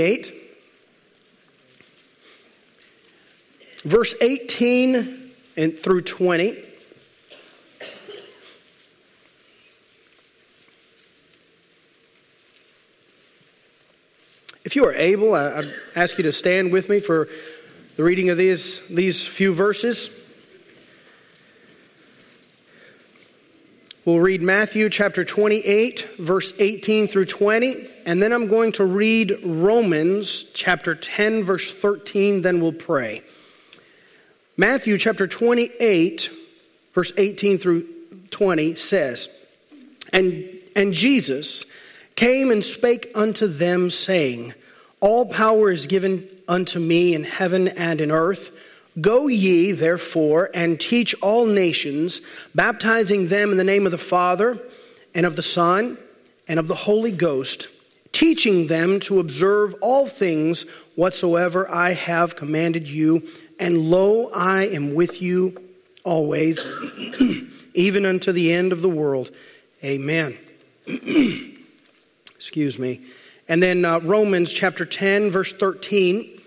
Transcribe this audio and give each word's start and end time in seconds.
8, 0.00 0.32
verse 3.84 4.14
18 4.20 5.30
and 5.56 5.78
through 5.78 6.02
20. 6.02 6.64
If 14.64 14.76
you 14.76 14.84
are 14.84 14.92
able, 14.92 15.34
I'd 15.34 15.72
ask 15.96 16.18
you 16.18 16.24
to 16.24 16.32
stand 16.32 16.72
with 16.72 16.90
me 16.90 17.00
for 17.00 17.28
the 17.96 18.04
reading 18.04 18.28
of 18.28 18.36
these, 18.36 18.86
these 18.88 19.26
few 19.26 19.54
verses. 19.54 20.10
We'll 24.04 24.20
read 24.20 24.42
Matthew 24.42 24.88
chapter 24.90 25.24
28, 25.24 26.18
verse 26.18 26.52
18 26.58 27.08
through 27.08 27.24
20, 27.24 27.90
and 28.08 28.22
then 28.22 28.32
I'm 28.32 28.48
going 28.48 28.72
to 28.72 28.86
read 28.86 29.38
Romans 29.44 30.44
chapter 30.54 30.94
10, 30.94 31.44
verse 31.44 31.74
13, 31.74 32.40
then 32.40 32.58
we'll 32.58 32.72
pray. 32.72 33.22
Matthew 34.56 34.96
chapter 34.96 35.26
28, 35.26 36.30
verse 36.94 37.12
18 37.18 37.58
through 37.58 37.86
20 38.30 38.76
says, 38.76 39.28
And, 40.10 40.48
and 40.74 40.94
Jesus 40.94 41.66
came 42.16 42.50
and 42.50 42.64
spake 42.64 43.10
unto 43.14 43.46
them, 43.46 43.90
saying, 43.90 44.54
All 45.00 45.26
power 45.26 45.70
is 45.70 45.86
given 45.86 46.26
unto 46.48 46.78
me 46.78 47.14
in 47.14 47.24
heaven 47.24 47.68
and 47.68 48.00
in 48.00 48.10
earth. 48.10 48.52
Go 48.98 49.26
ye, 49.26 49.72
therefore, 49.72 50.48
and 50.54 50.80
teach 50.80 51.14
all 51.20 51.44
nations, 51.44 52.22
baptizing 52.54 53.28
them 53.28 53.50
in 53.50 53.58
the 53.58 53.64
name 53.64 53.84
of 53.84 53.92
the 53.92 53.98
Father, 53.98 54.58
and 55.14 55.26
of 55.26 55.36
the 55.36 55.42
Son, 55.42 55.98
and 56.48 56.58
of 56.58 56.68
the 56.68 56.74
Holy 56.74 57.12
Ghost, 57.12 57.68
teaching 58.12 58.66
them 58.66 59.00
to 59.00 59.20
observe 59.20 59.74
all 59.80 60.06
things 60.06 60.64
whatsoever 60.94 61.70
I 61.70 61.92
have 61.92 62.36
commanded 62.36 62.88
you. 62.88 63.26
And 63.58 63.90
lo, 63.90 64.30
I 64.34 64.66
am 64.68 64.94
with 64.94 65.20
you 65.20 65.56
always, 66.04 66.64
even 67.74 68.06
unto 68.06 68.32
the 68.32 68.52
end 68.52 68.72
of 68.72 68.82
the 68.82 68.88
world. 68.88 69.30
Amen. 69.84 70.36
Excuse 72.36 72.78
me. 72.78 73.00
And 73.48 73.62
then 73.62 73.84
uh, 73.84 74.00
Romans 74.00 74.52
chapter 74.52 74.84
10, 74.84 75.30
verse 75.30 75.52
13 75.52 76.40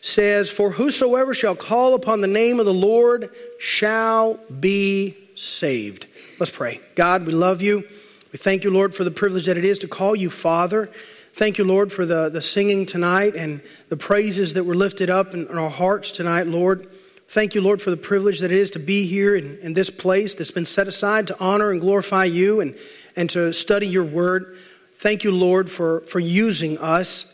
says, 0.00 0.50
For 0.50 0.70
whosoever 0.70 1.34
shall 1.34 1.56
call 1.56 1.94
upon 1.94 2.20
the 2.20 2.26
name 2.26 2.58
of 2.58 2.66
the 2.66 2.74
Lord 2.74 3.30
shall 3.58 4.38
be 4.58 5.16
saved. 5.34 6.06
Let's 6.38 6.50
pray. 6.50 6.80
God, 6.94 7.26
we 7.26 7.32
love 7.32 7.62
you. 7.62 7.86
We 8.32 8.38
thank 8.38 8.62
you, 8.62 8.70
Lord, 8.70 8.94
for 8.94 9.02
the 9.02 9.10
privilege 9.10 9.46
that 9.46 9.58
it 9.58 9.64
is 9.64 9.78
to 9.80 9.88
call 9.88 10.14
you 10.14 10.30
Father. 10.30 10.90
Thank 11.34 11.58
you, 11.58 11.64
Lord, 11.64 11.92
for 11.92 12.06
the, 12.06 12.28
the 12.28 12.40
singing 12.40 12.86
tonight 12.86 13.34
and 13.34 13.60
the 13.88 13.96
praises 13.96 14.54
that 14.54 14.64
were 14.64 14.74
lifted 14.74 15.10
up 15.10 15.34
in, 15.34 15.48
in 15.48 15.58
our 15.58 15.70
hearts 15.70 16.12
tonight, 16.12 16.46
Lord. 16.46 16.88
Thank 17.28 17.54
you, 17.54 17.60
Lord, 17.60 17.80
for 17.80 17.90
the 17.90 17.96
privilege 17.96 18.40
that 18.40 18.52
it 18.52 18.58
is 18.58 18.70
to 18.72 18.78
be 18.78 19.06
here 19.06 19.36
in, 19.36 19.58
in 19.58 19.72
this 19.72 19.90
place 19.90 20.34
that's 20.34 20.50
been 20.50 20.66
set 20.66 20.86
aside 20.86 21.28
to 21.28 21.40
honor 21.40 21.70
and 21.70 21.80
glorify 21.80 22.24
you 22.24 22.60
and, 22.60 22.76
and 23.16 23.30
to 23.30 23.52
study 23.52 23.86
your 23.86 24.04
word. 24.04 24.58
Thank 24.98 25.24
you, 25.24 25.30
Lord, 25.30 25.70
for, 25.70 26.00
for 26.02 26.20
using 26.20 26.78
us 26.78 27.32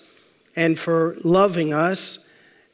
and 0.54 0.78
for 0.78 1.16
loving 1.24 1.74
us. 1.74 2.18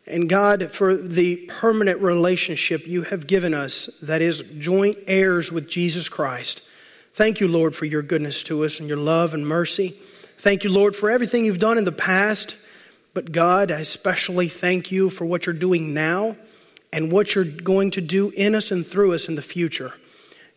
And 0.06 0.28
God, 0.28 0.70
for 0.70 0.96
the 0.96 1.36
permanent 1.48 2.00
relationship 2.00 2.86
you 2.86 3.02
have 3.02 3.26
given 3.26 3.54
us 3.54 3.86
that 4.02 4.20
is 4.20 4.42
joint 4.58 4.98
heirs 5.06 5.50
with 5.50 5.68
Jesus 5.68 6.08
Christ. 6.08 6.62
Thank 7.14 7.40
you, 7.40 7.48
Lord, 7.48 7.76
for 7.76 7.84
your 7.84 8.02
goodness 8.02 8.42
to 8.44 8.64
us 8.64 8.80
and 8.80 8.88
your 8.88 8.96
love 8.96 9.34
and 9.34 9.46
mercy. 9.46 9.98
Thank 10.38 10.64
you, 10.64 10.70
Lord, 10.70 10.96
for 10.96 11.10
everything 11.10 11.44
you've 11.44 11.58
done 11.58 11.76
in 11.76 11.84
the 11.84 11.92
past. 11.92 12.56
But 13.12 13.32
God, 13.32 13.70
I 13.70 13.80
especially 13.80 14.48
thank 14.48 14.90
you 14.90 15.10
for 15.10 15.26
what 15.26 15.44
you're 15.44 15.54
doing 15.54 15.92
now 15.92 16.36
and 16.90 17.12
what 17.12 17.34
you're 17.34 17.44
going 17.44 17.90
to 17.92 18.00
do 18.00 18.30
in 18.30 18.54
us 18.54 18.70
and 18.70 18.86
through 18.86 19.12
us 19.12 19.28
in 19.28 19.34
the 19.34 19.42
future. 19.42 19.92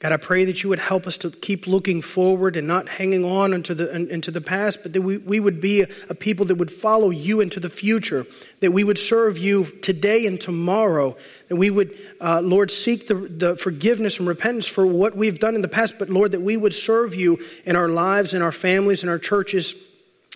God, 0.06 0.12
I 0.12 0.18
pray 0.18 0.46
that 0.46 0.62
you 0.62 0.70
would 0.70 0.78
help 0.78 1.08
us 1.08 1.18
to 1.18 1.32
keep 1.32 1.66
looking 1.66 2.00
forward 2.00 2.58
and 2.58 2.68
not 2.68 2.88
hanging 2.88 3.26
on 3.26 3.54
into 3.54 3.74
the, 3.74 3.92
into 3.92 4.30
the 4.30 4.40
past, 4.40 4.84
but 4.84 4.94
that 4.94 5.02
we, 5.02 5.18
we 5.18 5.40
would 5.40 5.60
be 5.60 5.82
a, 5.82 5.88
a 6.10 6.14
people 6.14 6.46
that 6.46 6.58
would 6.58 6.70
follow 6.70 7.10
you 7.10 7.42
into 7.42 7.60
the 7.60 7.72
future, 7.72 8.28
that 8.60 8.70
we 8.70 8.84
would 8.84 9.00
serve 9.00 9.40
you 9.40 9.66
today 9.82 10.28
and 10.28 10.40
tomorrow, 10.40 11.18
that 11.48 11.56
we 11.56 11.72
would, 11.72 11.98
uh, 12.22 12.40
Lord, 12.42 12.70
seek 12.70 13.08
the, 13.08 13.16
the 13.16 13.58
forgiveness 13.58 14.20
and 14.20 14.28
repentance 14.28 14.68
for 14.68 14.86
what 14.86 15.18
we've 15.18 15.40
done 15.40 15.56
in 15.56 15.62
the 15.62 15.68
past, 15.68 15.98
but 15.98 16.08
Lord, 16.08 16.34
that 16.34 16.42
we 16.42 16.56
would 16.56 16.76
serve 16.76 17.16
you 17.16 17.44
in 17.66 17.76
our 17.76 17.90
lives, 17.90 18.36
in 18.36 18.44
our 18.44 18.52
families, 18.52 19.02
in 19.02 19.10
our 19.10 19.18
churches 19.18 19.74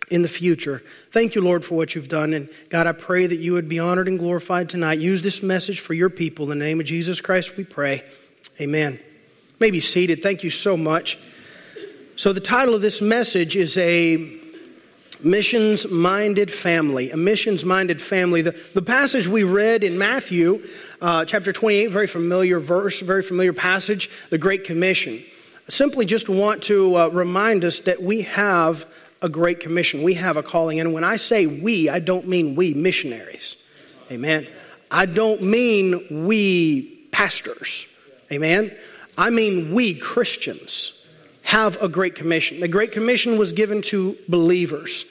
in 0.10 0.24
the 0.24 0.28
future. 0.28 0.82
Thank 1.12 1.36
you, 1.36 1.42
Lord, 1.42 1.64
for 1.64 1.76
what 1.76 1.94
you've 1.94 2.10
done. 2.10 2.34
And 2.34 2.50
God, 2.70 2.88
I 2.88 2.94
pray 2.94 3.28
that 3.28 3.38
you 3.38 3.54
would 3.54 3.70
be 3.70 3.78
honored 3.78 4.08
and 4.08 4.18
glorified 4.18 4.68
tonight. 4.68 4.98
Use 4.98 5.22
this 5.22 5.44
message 5.44 5.80
for 5.80 5.94
your 5.94 6.10
people. 6.10 6.52
In 6.52 6.58
the 6.58 6.66
name 6.66 6.80
of 6.80 6.88
Jesus 6.88 7.22
Christ, 7.22 7.56
we 7.56 7.66
pray. 7.66 8.04
Amen 8.60 9.00
may 9.60 9.72
be 9.72 9.80
seated. 9.80 10.24
Thank 10.24 10.44
you 10.44 10.50
so 10.50 10.78
much. 10.78 11.18
So, 12.16 12.34
the 12.34 12.42
title 12.42 12.76
of 12.76 12.82
this 12.82 13.02
message 13.02 13.56
is 13.56 13.78
a 13.78 14.40
missions 15.22 15.88
minded 15.90 16.52
family. 16.52 17.12
A 17.12 17.18
missions 17.18 17.66
minded 17.66 18.02
family. 18.02 18.42
The, 18.42 18.60
the 18.74 18.82
passage 18.82 19.28
we 19.28 19.44
read 19.44 19.84
in 19.84 19.98
Matthew 19.98 20.66
uh, 21.02 21.26
chapter 21.26 21.52
28, 21.52 21.88
very 21.88 22.08
familiar 22.08 22.60
verse, 22.60 23.00
very 23.00 23.24
familiar 23.24 23.54
passage, 23.54 24.10
the 24.30 24.38
Great 24.38 24.64
Commission. 24.64 25.24
I 25.68 25.72
simply 25.72 26.06
just 26.06 26.30
want 26.30 26.64
to 26.64 26.96
uh, 26.96 27.08
remind 27.10 27.64
us 27.64 27.82
that 27.82 28.02
we 28.02 28.24
have 28.24 28.86
a 29.22 29.30
great 29.30 29.60
commission. 29.60 30.04
We 30.04 30.14
have 30.16 30.38
a 30.38 30.44
calling. 30.44 30.80
And 30.80 30.94
when 30.94 31.04
I 31.04 31.18
say 31.18 31.46
we, 31.46 31.90
I 31.90 32.00
don't 32.00 32.28
mean 32.28 32.56
we 32.56 32.74
missionaries. 32.74 33.56
Amen. 34.12 34.48
I 34.90 35.06
don't 35.06 35.42
mean 35.42 36.26
we 36.26 37.08
pastors. 37.12 37.86
Amen. 38.32 38.76
I 39.20 39.30
mean, 39.32 39.74
we 39.74 39.96
Christians 39.96 40.94
have 41.42 41.82
a 41.82 41.90
Great 41.90 42.16
Commission. 42.16 42.62
The 42.62 42.70
Great 42.70 42.94
Commission 42.94 43.38
was 43.38 43.52
given 43.52 43.82
to 43.84 44.18
believers 44.30 45.04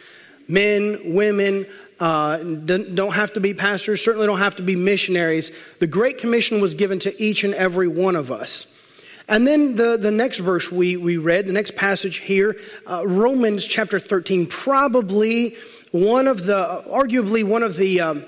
men, 0.48 1.12
women, 1.12 1.66
uh, 2.00 2.38
don't 2.38 3.12
have 3.12 3.34
to 3.34 3.40
be 3.40 3.52
pastors, 3.52 4.02
certainly 4.02 4.26
don't 4.26 4.38
have 4.38 4.56
to 4.56 4.62
be 4.62 4.76
missionaries. 4.76 5.52
The 5.78 5.86
Great 5.86 6.16
Commission 6.16 6.62
was 6.62 6.74
given 6.74 6.98
to 7.00 7.22
each 7.22 7.44
and 7.44 7.52
every 7.52 7.86
one 7.86 8.16
of 8.16 8.32
us. 8.32 8.66
And 9.28 9.46
then 9.46 9.74
the, 9.74 9.98
the 9.98 10.10
next 10.10 10.38
verse 10.38 10.72
we, 10.72 10.96
we 10.96 11.18
read, 11.18 11.46
the 11.46 11.52
next 11.52 11.76
passage 11.76 12.16
here, 12.16 12.56
uh, 12.86 13.06
Romans 13.06 13.66
chapter 13.66 14.00
13, 14.00 14.46
probably 14.46 15.54
one 15.90 16.26
of 16.26 16.46
the, 16.46 16.82
arguably 16.88 17.44
one 17.44 17.62
of 17.62 17.76
the, 17.76 18.00
um, 18.00 18.24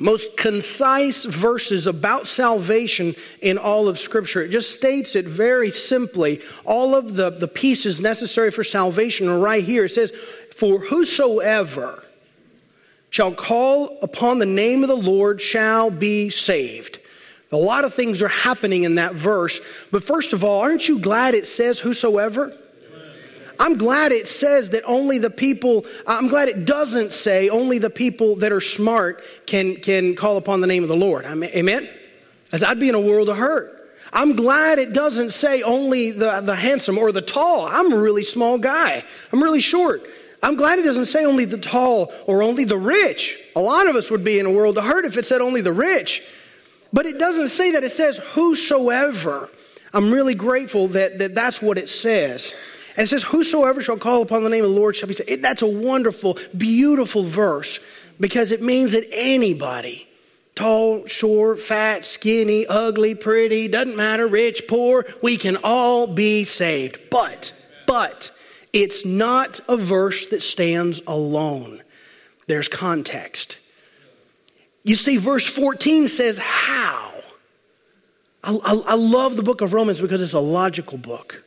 most 0.00 0.36
concise 0.36 1.24
verses 1.24 1.86
about 1.86 2.26
salvation 2.26 3.14
in 3.42 3.58
all 3.58 3.86
of 3.86 3.98
Scripture. 3.98 4.42
It 4.42 4.48
just 4.48 4.74
states 4.74 5.14
it 5.14 5.26
very 5.26 5.70
simply. 5.70 6.40
All 6.64 6.94
of 6.94 7.14
the, 7.14 7.30
the 7.30 7.46
pieces 7.46 8.00
necessary 8.00 8.50
for 8.50 8.64
salvation 8.64 9.28
are 9.28 9.38
right 9.38 9.62
here. 9.62 9.84
It 9.84 9.90
says, 9.90 10.12
For 10.56 10.80
whosoever 10.80 12.02
shall 13.10 13.34
call 13.34 13.98
upon 14.02 14.38
the 14.38 14.46
name 14.46 14.82
of 14.82 14.88
the 14.88 14.96
Lord 14.96 15.40
shall 15.40 15.90
be 15.90 16.30
saved. 16.30 17.00
A 17.52 17.56
lot 17.56 17.84
of 17.84 17.92
things 17.92 18.22
are 18.22 18.28
happening 18.28 18.84
in 18.84 18.94
that 18.94 19.14
verse. 19.14 19.60
But 19.90 20.04
first 20.04 20.32
of 20.32 20.44
all, 20.44 20.60
aren't 20.60 20.88
you 20.88 20.98
glad 20.98 21.34
it 21.34 21.46
says 21.46 21.78
whosoever? 21.78 22.56
I'm 23.60 23.76
glad 23.76 24.10
it 24.10 24.26
says 24.26 24.70
that 24.70 24.82
only 24.86 25.18
the 25.18 25.28
people, 25.28 25.84
I'm 26.06 26.28
glad 26.28 26.48
it 26.48 26.64
doesn't 26.64 27.12
say 27.12 27.50
only 27.50 27.78
the 27.78 27.90
people 27.90 28.36
that 28.36 28.52
are 28.52 28.60
smart 28.60 29.22
can, 29.44 29.76
can 29.76 30.16
call 30.16 30.38
upon 30.38 30.62
the 30.62 30.66
name 30.66 30.82
of 30.82 30.88
the 30.88 30.96
Lord. 30.96 31.26
Amen? 31.26 31.88
As 32.52 32.62
I'd 32.64 32.80
be 32.80 32.88
in 32.88 32.94
a 32.94 33.00
world 33.00 33.28
of 33.28 33.36
hurt. 33.36 33.76
I'm 34.14 34.34
glad 34.34 34.78
it 34.78 34.94
doesn't 34.94 35.34
say 35.34 35.62
only 35.62 36.10
the, 36.10 36.40
the 36.40 36.56
handsome 36.56 36.96
or 36.96 37.12
the 37.12 37.20
tall. 37.20 37.66
I'm 37.66 37.92
a 37.92 37.98
really 37.98 38.24
small 38.24 38.56
guy. 38.56 39.04
I'm 39.30 39.42
really 39.42 39.60
short. 39.60 40.02
I'm 40.42 40.56
glad 40.56 40.78
it 40.78 40.84
doesn't 40.84 41.06
say 41.06 41.26
only 41.26 41.44
the 41.44 41.58
tall 41.58 42.14
or 42.26 42.42
only 42.42 42.64
the 42.64 42.78
rich. 42.78 43.38
A 43.56 43.60
lot 43.60 43.88
of 43.88 43.94
us 43.94 44.10
would 44.10 44.24
be 44.24 44.38
in 44.38 44.46
a 44.46 44.50
world 44.50 44.78
of 44.78 44.84
hurt 44.84 45.04
if 45.04 45.18
it 45.18 45.26
said 45.26 45.42
only 45.42 45.60
the 45.60 45.72
rich. 45.72 46.22
But 46.94 47.04
it 47.04 47.18
doesn't 47.18 47.48
say 47.48 47.72
that, 47.72 47.84
it 47.84 47.92
says 47.92 48.16
whosoever. 48.32 49.50
I'm 49.92 50.10
really 50.10 50.34
grateful 50.34 50.88
that, 50.88 51.18
that 51.18 51.34
that's 51.34 51.60
what 51.60 51.76
it 51.76 51.90
says. 51.90 52.54
And 53.00 53.06
it 53.06 53.08
says, 53.08 53.22
Whosoever 53.22 53.80
shall 53.80 53.96
call 53.96 54.20
upon 54.20 54.44
the 54.44 54.50
name 54.50 54.62
of 54.62 54.72
the 54.72 54.76
Lord 54.76 54.94
shall 54.94 55.08
be 55.08 55.14
saved. 55.14 55.42
That's 55.42 55.62
a 55.62 55.66
wonderful, 55.66 56.36
beautiful 56.54 57.24
verse 57.24 57.80
because 58.20 58.52
it 58.52 58.62
means 58.62 58.92
that 58.92 59.08
anybody, 59.10 60.06
tall, 60.54 61.06
short, 61.06 61.60
fat, 61.60 62.04
skinny, 62.04 62.66
ugly, 62.66 63.14
pretty, 63.14 63.68
doesn't 63.68 63.96
matter, 63.96 64.26
rich, 64.26 64.64
poor, 64.68 65.06
we 65.22 65.38
can 65.38 65.56
all 65.64 66.08
be 66.08 66.44
saved. 66.44 67.00
But, 67.10 67.54
but, 67.86 68.32
it's 68.74 69.06
not 69.06 69.60
a 69.66 69.78
verse 69.78 70.26
that 70.26 70.42
stands 70.42 71.00
alone. 71.06 71.82
There's 72.48 72.68
context. 72.68 73.56
You 74.82 74.94
see, 74.94 75.16
verse 75.16 75.48
14 75.48 76.06
says, 76.06 76.36
How? 76.36 77.14
I, 78.44 78.52
I, 78.52 78.74
I 78.88 78.94
love 78.96 79.36
the 79.36 79.42
book 79.42 79.62
of 79.62 79.72
Romans 79.72 80.02
because 80.02 80.20
it's 80.20 80.34
a 80.34 80.38
logical 80.38 80.98
book. 80.98 81.44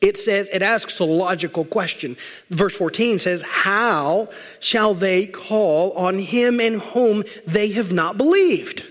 It 0.00 0.16
says, 0.16 0.48
it 0.52 0.62
asks 0.62 1.00
a 1.00 1.04
logical 1.04 1.64
question. 1.64 2.16
Verse 2.50 2.76
14 2.76 3.18
says, 3.18 3.42
How 3.42 4.28
shall 4.60 4.94
they 4.94 5.26
call 5.26 5.92
on 5.92 6.18
him 6.18 6.60
in 6.60 6.78
whom 6.78 7.24
they 7.46 7.72
have 7.72 7.90
not 7.90 8.16
believed? 8.16 8.84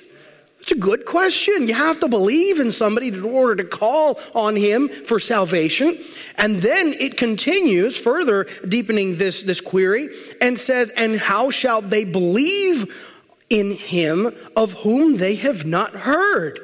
It's 0.59 0.73
a 0.73 0.75
good 0.75 1.05
question. 1.05 1.69
You 1.69 1.75
have 1.75 2.01
to 2.01 2.09
believe 2.09 2.59
in 2.59 2.73
somebody 2.73 3.07
in 3.07 3.23
order 3.23 3.55
to 3.55 3.63
call 3.63 4.19
on 4.35 4.53
him 4.57 4.89
for 4.89 5.17
salvation. 5.17 5.97
And 6.35 6.61
then 6.61 6.93
it 6.99 7.15
continues 7.15 7.95
further 7.95 8.47
deepening 8.67 9.15
this, 9.15 9.43
this 9.43 9.61
query 9.61 10.09
and 10.41 10.59
says, 10.59 10.91
And 10.97 11.17
how 11.17 11.51
shall 11.51 11.81
they 11.81 12.03
believe 12.03 12.93
in 13.49 13.71
him 13.71 14.35
of 14.57 14.73
whom 14.73 15.15
they 15.15 15.35
have 15.35 15.65
not 15.65 15.93
heard? 15.95 16.59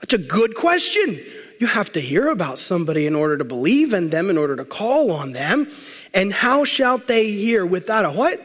That's 0.00 0.12
a 0.12 0.18
good 0.18 0.54
question. 0.54 1.18
You 1.62 1.68
have 1.68 1.92
to 1.92 2.00
hear 2.00 2.26
about 2.26 2.58
somebody 2.58 3.06
in 3.06 3.14
order 3.14 3.38
to 3.38 3.44
believe 3.44 3.92
in 3.92 4.10
them, 4.10 4.30
in 4.30 4.36
order 4.36 4.56
to 4.56 4.64
call 4.64 5.12
on 5.12 5.30
them. 5.30 5.70
And 6.12 6.32
how 6.32 6.64
shall 6.64 6.98
they 6.98 7.30
hear 7.30 7.64
without 7.64 8.04
a 8.04 8.10
what? 8.10 8.40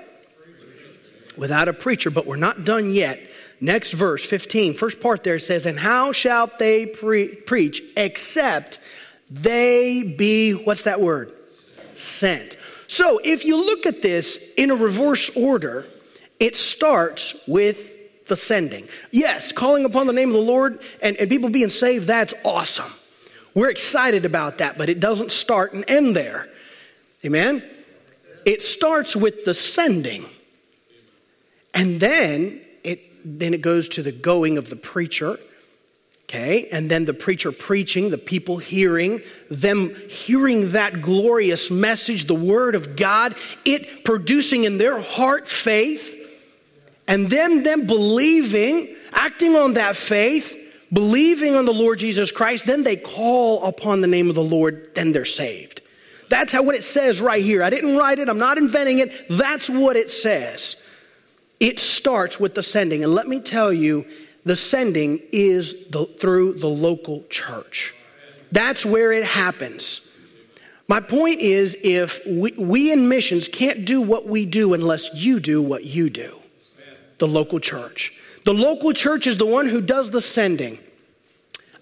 Without 1.36 1.68
a 1.68 1.74
preacher. 1.74 2.12
But 2.12 2.28
we're 2.28 2.36
not 2.36 2.64
done 2.64 2.94
yet. 2.94 3.20
Next 3.60 3.94
verse, 3.94 4.24
15, 4.24 4.76
first 4.76 5.02
part 5.02 5.24
there 5.24 5.40
says, 5.40 5.66
And 5.66 5.80
how 5.80 6.12
shall 6.12 6.52
they 6.60 6.86
pre- 6.86 7.34
preach 7.34 7.82
except 7.98 8.78
they 9.32 10.04
be, 10.04 10.52
what's 10.52 10.84
that 10.84 11.02
word? 11.02 11.34
Sent. 11.96 12.56
So 12.86 13.20
if 13.24 13.46
you 13.46 13.66
look 13.66 13.88
at 13.88 14.04
this 14.04 14.40
in 14.58 14.70
a 14.70 14.76
reverse 14.76 15.32
order, 15.32 15.88
it 16.40 16.56
starts 16.56 17.34
with 17.48 18.28
the 18.28 18.38
sending. 18.38 18.88
Yes, 19.10 19.52
calling 19.52 19.86
upon 19.86 20.06
the 20.06 20.14
name 20.14 20.30
of 20.30 20.36
the 20.36 20.40
Lord 20.40 20.80
and, 21.02 21.18
and 21.18 21.32
people 21.32 21.50
being 21.50 21.70
saved, 21.70 22.06
that's 22.06 22.36
awesome. 22.46 22.92
We're 23.58 23.72
excited 23.72 24.24
about 24.24 24.60
that, 24.60 24.78
but 24.78 24.88
it 24.88 25.00
doesn't 25.00 25.32
start 25.32 25.74
and 25.74 25.84
end 25.88 26.16
there. 26.16 26.48
Amen? 27.26 27.64
It 28.46 28.62
starts 28.62 29.16
with 29.16 29.46
the 29.46 29.56
sending. 29.56 30.28
And 31.74 32.00
then 32.00 32.62
it 32.84 33.02
then 33.40 33.56
it 33.56 33.64
goes 33.64 33.90
to 33.90 34.04
the 34.04 34.12
going 34.12 34.60
of 34.60 34.70
the 34.70 34.76
preacher. 34.76 35.40
Okay? 36.26 36.68
And 36.72 36.92
then 36.92 37.06
the 37.06 37.16
preacher 37.16 37.52
preaching, 37.52 38.12
the 38.12 38.20
people 38.20 38.60
hearing, 38.60 39.24
them 39.50 39.96
hearing 40.08 40.74
that 40.74 41.02
glorious 41.02 41.72
message, 41.72 42.28
the 42.28 42.36
word 42.36 42.76
of 42.76 42.96
God, 42.96 43.36
it 43.66 44.06
producing 44.06 44.66
in 44.66 44.78
their 44.78 45.02
heart 45.02 45.48
faith, 45.48 46.14
and 47.08 47.28
then 47.32 47.64
them 47.64 47.88
believing, 47.88 48.96
acting 49.14 49.56
on 49.56 49.74
that 49.74 49.96
faith, 49.96 50.66
believing 50.92 51.56
on 51.56 51.66
the 51.66 51.74
Lord 51.74 52.00
Jesus 52.00 52.32
Christ, 52.32 52.66
then 52.66 52.84
they 52.84 52.96
call 52.96 53.64
upon 53.64 54.02
the 54.02 54.08
name 54.08 54.30
of 54.30 54.36
the 54.36 54.44
Lord, 54.44 54.94
then 54.96 55.12
they're 55.12 55.26
saved. 55.26 55.82
That's 56.30 56.52
how 56.52 56.64
what 56.64 56.76
it 56.76 56.84
says 56.84 57.22
right 57.22 57.44
here. 57.44 57.64
I 57.64 57.70
didn't 57.70 57.96
write 57.96 58.20
it, 58.20 58.30
I'm 58.30 58.38
not 58.38 58.58
inventing 58.58 59.00
it. 59.00 59.28
That's 59.30 59.70
what 59.70 59.96
it 59.96 60.10
says. 60.10 60.76
It 61.60 61.80
starts 61.80 62.40
with 62.40 62.54
the 62.54 62.64
sending. 62.64 63.04
And 63.04 63.14
let 63.14 63.28
me 63.28 63.40
tell 63.40 63.74
you, 63.74 64.06
the 64.46 64.56
sending 64.56 65.22
is 65.32 65.88
the, 65.90 66.06
through 66.06 66.54
the 66.54 66.70
local 66.70 67.24
church. 67.30 67.94
That's 68.52 68.86
where 68.86 69.12
it 69.12 69.26
happens. 69.26 70.02
My 70.88 71.02
point 71.02 71.42
is 71.42 71.76
if 71.84 72.22
we, 72.26 72.54
we 72.54 72.92
in 72.94 73.10
missions 73.10 73.50
can't 73.50 73.84
do 73.84 74.00
what 74.00 74.26
we 74.28 74.46
do 74.46 74.74
unless 74.74 75.14
you 75.14 75.40
do 75.40 75.62
what 75.62 75.84
you 75.84 76.10
do, 76.10 76.38
the 77.18 77.28
local 77.28 77.60
church. 77.60 78.14
The 78.48 78.54
local 78.54 78.94
church 78.94 79.28
is 79.28 79.38
the 79.38 79.46
one 79.46 79.68
who 79.68 79.82
does 79.82 80.10
the 80.10 80.22
sending. 80.22 80.80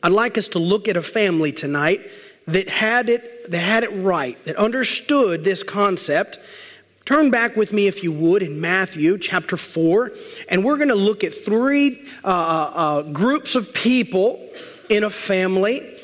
I'd 0.01 0.11
like 0.11 0.35
us 0.35 0.47
to 0.47 0.57
look 0.57 0.87
at 0.87 0.97
a 0.97 1.01
family 1.03 1.51
tonight 1.51 2.09
that 2.47 2.69
had 2.69 3.07
it, 3.07 3.51
that 3.51 3.59
had 3.59 3.83
it 3.83 3.89
right, 3.89 4.43
that 4.45 4.55
understood 4.55 5.43
this 5.43 5.61
concept. 5.61 6.39
Turn 7.05 7.29
back 7.29 7.55
with 7.55 7.71
me, 7.71 7.85
if 7.85 8.03
you 8.03 8.11
would, 8.11 8.41
in 8.41 8.59
Matthew 8.59 9.19
chapter 9.19 9.57
4, 9.57 10.11
and 10.49 10.65
we're 10.65 10.77
going 10.77 10.87
to 10.87 10.95
look 10.95 11.23
at 11.23 11.35
three 11.35 12.03
uh, 12.23 12.29
uh, 12.29 12.71
uh, 12.73 13.01
groups 13.03 13.53
of 13.53 13.71
people 13.71 14.49
in 14.89 15.03
a 15.03 15.11
family. 15.11 15.99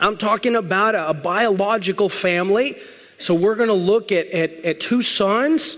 I'm 0.00 0.16
talking 0.16 0.56
about 0.56 0.94
a, 0.94 1.10
a 1.10 1.14
biological 1.14 2.08
family. 2.08 2.78
So 3.18 3.34
we're 3.34 3.56
going 3.56 3.68
to 3.68 3.74
look 3.74 4.10
at, 4.10 4.28
at, 4.28 4.52
at 4.64 4.80
two 4.80 5.02
sons, 5.02 5.76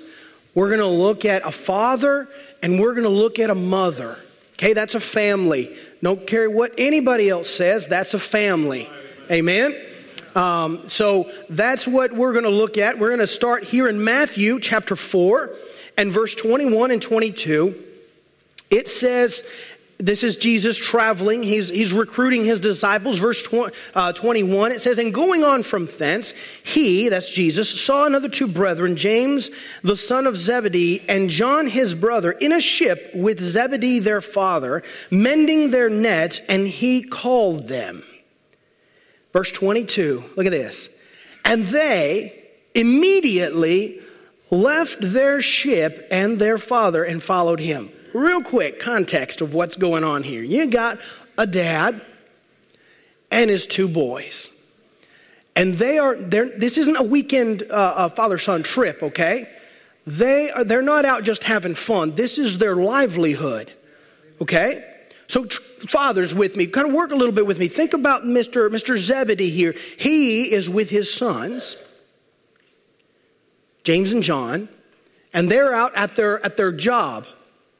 we're 0.54 0.68
going 0.68 0.78
to 0.78 0.86
look 0.86 1.24
at 1.24 1.44
a 1.44 1.50
father, 1.50 2.28
and 2.64 2.80
we're 2.80 2.94
going 2.94 3.04
to 3.04 3.10
look 3.10 3.38
at 3.38 3.50
a 3.50 3.54
mother. 3.54 4.16
Okay, 4.54 4.72
that's 4.72 4.94
a 4.94 5.00
family. 5.00 5.76
Don't 6.02 6.26
care 6.26 6.48
what 6.48 6.72
anybody 6.78 7.28
else 7.28 7.50
says, 7.50 7.86
that's 7.86 8.14
a 8.14 8.18
family. 8.18 8.88
Amen? 9.30 9.76
Um, 10.34 10.88
so 10.88 11.30
that's 11.50 11.86
what 11.86 12.14
we're 12.14 12.32
going 12.32 12.44
to 12.44 12.50
look 12.50 12.78
at. 12.78 12.98
We're 12.98 13.10
going 13.10 13.20
to 13.20 13.26
start 13.26 13.64
here 13.64 13.86
in 13.86 14.02
Matthew 14.02 14.60
chapter 14.60 14.96
4 14.96 15.50
and 15.98 16.10
verse 16.10 16.34
21 16.34 16.90
and 16.90 17.02
22. 17.02 17.74
It 18.70 18.88
says, 18.88 19.44
this 19.98 20.24
is 20.24 20.36
Jesus 20.36 20.76
traveling. 20.76 21.42
He's, 21.42 21.68
he's 21.68 21.92
recruiting 21.92 22.44
his 22.44 22.60
disciples. 22.60 23.18
Verse 23.18 23.42
tw- 23.42 23.72
uh, 23.94 24.12
21, 24.12 24.72
it 24.72 24.80
says, 24.80 24.98
And 24.98 25.14
going 25.14 25.44
on 25.44 25.62
from 25.62 25.86
thence, 25.86 26.34
he, 26.64 27.08
that's 27.08 27.30
Jesus, 27.30 27.68
saw 27.80 28.04
another 28.04 28.28
two 28.28 28.48
brethren, 28.48 28.96
James, 28.96 29.50
the 29.82 29.96
son 29.96 30.26
of 30.26 30.36
Zebedee, 30.36 31.02
and 31.08 31.30
John 31.30 31.66
his 31.68 31.94
brother, 31.94 32.32
in 32.32 32.52
a 32.52 32.60
ship 32.60 33.10
with 33.14 33.40
Zebedee 33.40 34.00
their 34.00 34.20
father, 34.20 34.82
mending 35.10 35.70
their 35.70 35.88
nets, 35.88 36.40
and 36.48 36.66
he 36.66 37.02
called 37.02 37.68
them. 37.68 38.02
Verse 39.32 39.52
22, 39.52 40.24
look 40.36 40.46
at 40.46 40.52
this. 40.52 40.90
And 41.44 41.66
they 41.66 42.44
immediately 42.74 44.00
left 44.50 44.98
their 45.00 45.40
ship 45.40 46.08
and 46.10 46.38
their 46.38 46.58
father 46.58 47.04
and 47.04 47.22
followed 47.22 47.60
him 47.60 47.90
real 48.14 48.42
quick 48.42 48.80
context 48.80 49.40
of 49.42 49.52
what's 49.52 49.76
going 49.76 50.04
on 50.04 50.22
here. 50.22 50.42
You 50.42 50.66
got 50.68 50.98
a 51.36 51.46
dad 51.46 52.00
and 53.30 53.50
his 53.50 53.66
two 53.66 53.88
boys. 53.88 54.48
And 55.56 55.74
they 55.74 55.98
are, 55.98 56.16
this 56.16 56.78
isn't 56.78 56.96
a 56.96 57.02
weekend 57.02 57.64
uh, 57.64 58.08
father 58.10 58.38
son 58.38 58.62
trip, 58.62 59.02
okay? 59.02 59.48
They 60.06 60.50
are, 60.50 60.64
they're 60.64 60.82
not 60.82 61.04
out 61.04 61.22
just 61.22 61.44
having 61.44 61.74
fun. 61.74 62.14
This 62.14 62.38
is 62.38 62.58
their 62.58 62.76
livelihood, 62.76 63.72
okay? 64.40 64.84
So, 65.26 65.44
tr- 65.44 65.62
fathers 65.88 66.34
with 66.34 66.56
me, 66.56 66.66
kind 66.66 66.88
of 66.88 66.92
work 66.92 67.12
a 67.12 67.16
little 67.16 67.32
bit 67.32 67.46
with 67.46 67.58
me. 67.58 67.68
Think 67.68 67.94
about 67.94 68.24
Mr. 68.24 68.68
Mr. 68.68 68.98
Zebedee 68.98 69.50
here. 69.50 69.74
He 69.96 70.52
is 70.52 70.68
with 70.68 70.90
his 70.90 71.12
sons, 71.12 71.76
James 73.84 74.12
and 74.12 74.22
John, 74.22 74.68
and 75.32 75.50
they're 75.50 75.72
out 75.72 75.94
at 75.94 76.16
their, 76.16 76.44
at 76.44 76.56
their 76.56 76.72
job 76.72 77.26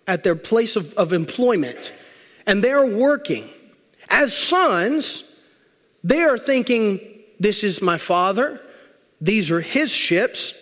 at 0.07 0.23
their 0.23 0.37
place 0.37 0.77
of, 0.77 0.93
of 0.95 1.13
employment 1.13 1.93
and 2.47 2.63
they're 2.63 2.87
working. 2.87 3.49
As 4.09 4.37
sons, 4.37 5.25
they 6.03 6.23
are 6.23 6.39
thinking, 6.39 7.01
This 7.41 7.65
is 7.65 7.83
my 7.83 7.99
father, 7.99 8.61
these 9.21 9.51
are 9.51 9.61
his 9.61 9.91
ships, 9.91 10.55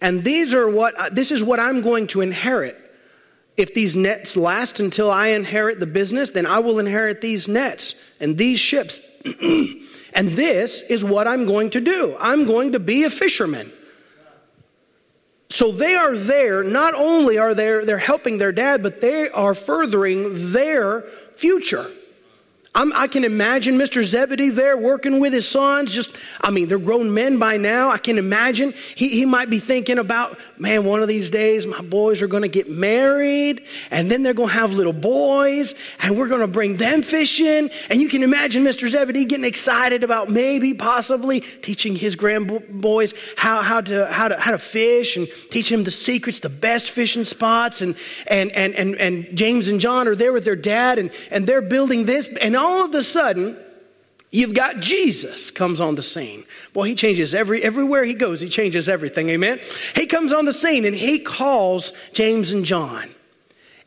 and 0.00 0.24
these 0.24 0.54
are 0.54 0.68
what, 0.68 0.94
uh, 0.96 1.10
this 1.10 1.30
is 1.30 1.44
what 1.44 1.60
I'm 1.60 1.82
going 1.82 2.06
to 2.08 2.20
inherit. 2.20 2.76
If 3.56 3.74
these 3.74 3.94
nets 3.94 4.36
last 4.36 4.80
until 4.80 5.10
I 5.10 5.28
inherit 5.28 5.80
the 5.80 5.86
business, 5.86 6.30
then 6.30 6.46
I 6.46 6.60
will 6.60 6.78
inherit 6.78 7.20
these 7.20 7.46
nets 7.46 7.94
and 8.18 8.38
these 8.38 8.58
ships. 8.58 9.00
and 10.14 10.32
this 10.32 10.82
is 10.82 11.04
what 11.04 11.28
I'm 11.28 11.44
going 11.44 11.70
to 11.70 11.80
do. 11.80 12.16
I'm 12.18 12.46
going 12.46 12.72
to 12.72 12.78
be 12.78 13.04
a 13.04 13.10
fisherman. 13.10 13.70
So 15.50 15.72
they 15.72 15.94
are 15.94 16.16
there, 16.16 16.62
not 16.62 16.94
only 16.94 17.36
are 17.36 17.54
they 17.54 17.84
they're 17.84 17.98
helping 17.98 18.38
their 18.38 18.52
dad, 18.52 18.82
but 18.82 19.00
they 19.00 19.28
are 19.30 19.54
furthering 19.54 20.52
their 20.52 21.04
future. 21.34 21.90
I'm, 22.72 22.92
i 22.92 23.08
can 23.08 23.24
imagine 23.24 23.76
Mr. 23.76 24.04
Zebedee 24.04 24.50
there 24.50 24.76
working 24.76 25.18
with 25.18 25.32
his 25.32 25.48
sons. 25.48 25.92
Just, 25.92 26.12
I 26.40 26.50
mean, 26.50 26.68
they're 26.68 26.78
grown 26.78 27.12
men 27.12 27.36
by 27.38 27.56
now. 27.56 27.90
I 27.90 27.98
can 27.98 28.16
imagine 28.16 28.74
he, 28.94 29.08
he 29.08 29.24
might 29.24 29.50
be 29.50 29.58
thinking 29.58 29.98
about, 29.98 30.38
man, 30.56 30.84
one 30.84 31.02
of 31.02 31.08
these 31.08 31.30
days 31.30 31.66
my 31.66 31.80
boys 31.80 32.22
are 32.22 32.28
going 32.28 32.44
to 32.44 32.48
get 32.48 32.70
married 32.70 33.64
and 33.90 34.08
then 34.08 34.22
they're 34.22 34.34
going 34.34 34.50
to 34.50 34.54
have 34.54 34.72
little 34.72 34.92
boys 34.92 35.74
and 35.98 36.16
we're 36.16 36.28
going 36.28 36.42
to 36.42 36.46
bring 36.46 36.76
them 36.76 37.02
fishing. 37.02 37.70
And 37.88 38.00
you 38.00 38.08
can 38.08 38.22
imagine 38.22 38.62
Mr. 38.62 38.88
Zebedee 38.88 39.24
getting 39.24 39.46
excited 39.46 40.04
about 40.04 40.30
maybe, 40.30 40.72
possibly 40.72 41.40
teaching 41.40 41.96
his 41.96 42.14
grandboys 42.14 43.14
how, 43.36 43.62
how, 43.62 43.80
to, 43.80 44.06
how, 44.06 44.28
to, 44.28 44.38
how 44.38 44.52
to 44.52 44.58
fish 44.58 45.16
and 45.16 45.26
teaching 45.50 45.78
them 45.78 45.84
the 45.84 45.90
secrets, 45.90 46.38
the 46.38 46.48
best 46.48 46.92
fishing 46.92 47.24
spots. 47.24 47.82
And, 47.82 47.96
and, 48.28 48.52
and, 48.52 48.76
and, 48.76 48.94
and 48.94 49.36
James 49.36 49.66
and 49.66 49.80
John 49.80 50.06
are 50.06 50.14
there 50.14 50.32
with 50.32 50.44
their 50.44 50.54
dad 50.54 51.00
and, 51.00 51.10
and 51.32 51.48
they're 51.48 51.62
building 51.62 52.04
this. 52.04 52.28
And 52.40 52.59
all 52.60 52.84
of 52.84 52.94
a 52.94 53.02
sudden, 53.02 53.56
you've 54.30 54.54
got 54.54 54.80
Jesus 54.80 55.50
comes 55.50 55.80
on 55.80 55.94
the 55.94 56.02
scene. 56.02 56.44
Boy, 56.72 56.88
he 56.88 56.94
changes 56.94 57.34
every 57.34 57.62
everywhere 57.62 58.04
he 58.04 58.14
goes, 58.14 58.40
he 58.40 58.48
changes 58.48 58.88
everything. 58.88 59.30
Amen. 59.30 59.60
He 59.94 60.06
comes 60.06 60.32
on 60.32 60.44
the 60.44 60.52
scene 60.52 60.84
and 60.84 60.94
he 60.94 61.18
calls 61.18 61.92
James 62.12 62.52
and 62.52 62.64
John. 62.64 63.08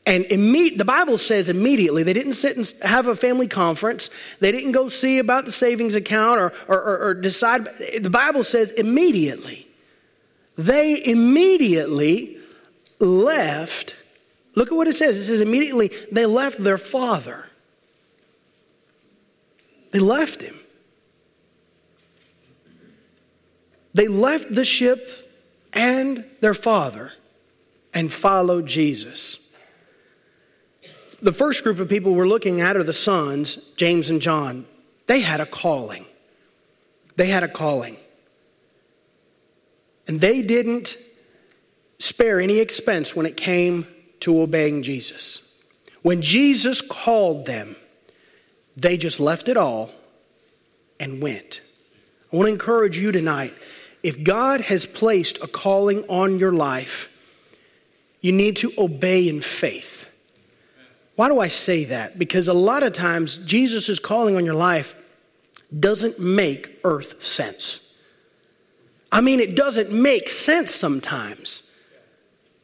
And 0.05 0.25
imme- 0.25 0.77
the 0.77 0.85
Bible 0.85 1.17
says 1.17 1.47
immediately, 1.47 2.03
they 2.03 2.11
didn't 2.11 2.33
sit 2.33 2.57
and 2.57 2.73
have 2.81 3.07
a 3.07 3.15
family 3.15 3.47
conference. 3.47 4.09
They 4.41 4.51
didn't 4.51 4.73
go 4.73 4.89
see 4.89 5.17
about 5.19 5.45
the 5.45 5.51
savings 5.51 5.95
account 5.95 6.39
or, 6.39 6.51
or, 6.67 6.81
or, 6.81 6.97
or 7.05 7.13
decide. 7.13 7.69
The 8.01 8.09
Bible 8.09 8.43
says 8.43 8.71
immediately. 8.71 9.65
They 10.57 11.03
immediately 11.05 12.37
left. 12.99 13.95
Look 14.55 14.71
at 14.71 14.75
what 14.75 14.87
it 14.87 14.93
says. 14.93 15.17
It 15.17 15.23
says 15.23 15.41
immediately 15.41 15.91
they 16.11 16.25
left 16.25 16.61
their 16.61 16.77
father. 16.77 17.45
They 19.93 19.99
left 19.99 20.41
him. 20.41 20.59
They 23.93 24.07
left 24.07 24.53
the 24.53 24.65
ship 24.65 25.07
and 25.71 26.25
their 26.41 26.55
father 26.55 27.13
and 27.93 28.11
followed 28.11 28.65
Jesus. 28.65 29.37
The 31.21 31.31
first 31.31 31.63
group 31.63 31.77
of 31.77 31.87
people 31.87 32.15
we're 32.15 32.27
looking 32.27 32.59
at 32.59 32.75
are 32.75 32.83
the 32.83 32.91
sons, 32.91 33.57
James 33.77 34.09
and 34.09 34.19
John. 34.19 34.65
They 35.05 35.21
had 35.21 35.39
a 35.39 35.45
calling. 35.45 36.07
They 37.15 37.27
had 37.27 37.43
a 37.43 37.47
calling. 37.47 37.97
And 40.07 40.19
they 40.19 40.41
didn't 40.41 40.97
spare 41.99 42.41
any 42.41 42.57
expense 42.57 43.15
when 43.15 43.27
it 43.27 43.37
came 43.37 43.85
to 44.21 44.41
obeying 44.41 44.81
Jesus. 44.81 45.47
When 46.01 46.23
Jesus 46.23 46.81
called 46.81 47.45
them, 47.45 47.75
they 48.75 48.97
just 48.97 49.19
left 49.19 49.49
it 49.49 49.57
all 49.57 49.91
and 50.99 51.21
went. 51.21 51.61
I 52.31 52.35
want 52.35 52.47
to 52.47 52.53
encourage 52.53 52.97
you 52.97 53.11
tonight. 53.11 53.53
If 54.01 54.23
God 54.23 54.61
has 54.61 54.85
placed 54.85 55.41
a 55.41 55.47
calling 55.47 56.03
on 56.09 56.39
your 56.39 56.51
life, 56.51 57.09
you 58.21 58.31
need 58.31 58.57
to 58.57 58.73
obey 58.77 59.27
in 59.27 59.41
faith. 59.41 60.09
Why 61.15 61.29
do 61.29 61.39
I 61.39 61.47
say 61.47 61.85
that? 61.85 62.17
Because 62.17 62.47
a 62.47 62.53
lot 62.53 62.83
of 62.83 62.93
times 62.93 63.37
Jesus' 63.39 63.99
calling 63.99 64.35
on 64.35 64.45
your 64.45 64.55
life 64.55 64.95
doesn't 65.79 66.19
make 66.19 66.79
earth 66.83 67.21
sense. 67.21 67.81
I 69.11 69.21
mean, 69.21 69.39
it 69.39 69.55
doesn't 69.55 69.91
make 69.91 70.29
sense 70.29 70.73
sometimes. 70.73 71.63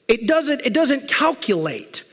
It 0.07 0.25
doesn't, 0.25 0.61
it 0.61 0.73
doesn't 0.73 1.07
calculate. 1.07 2.03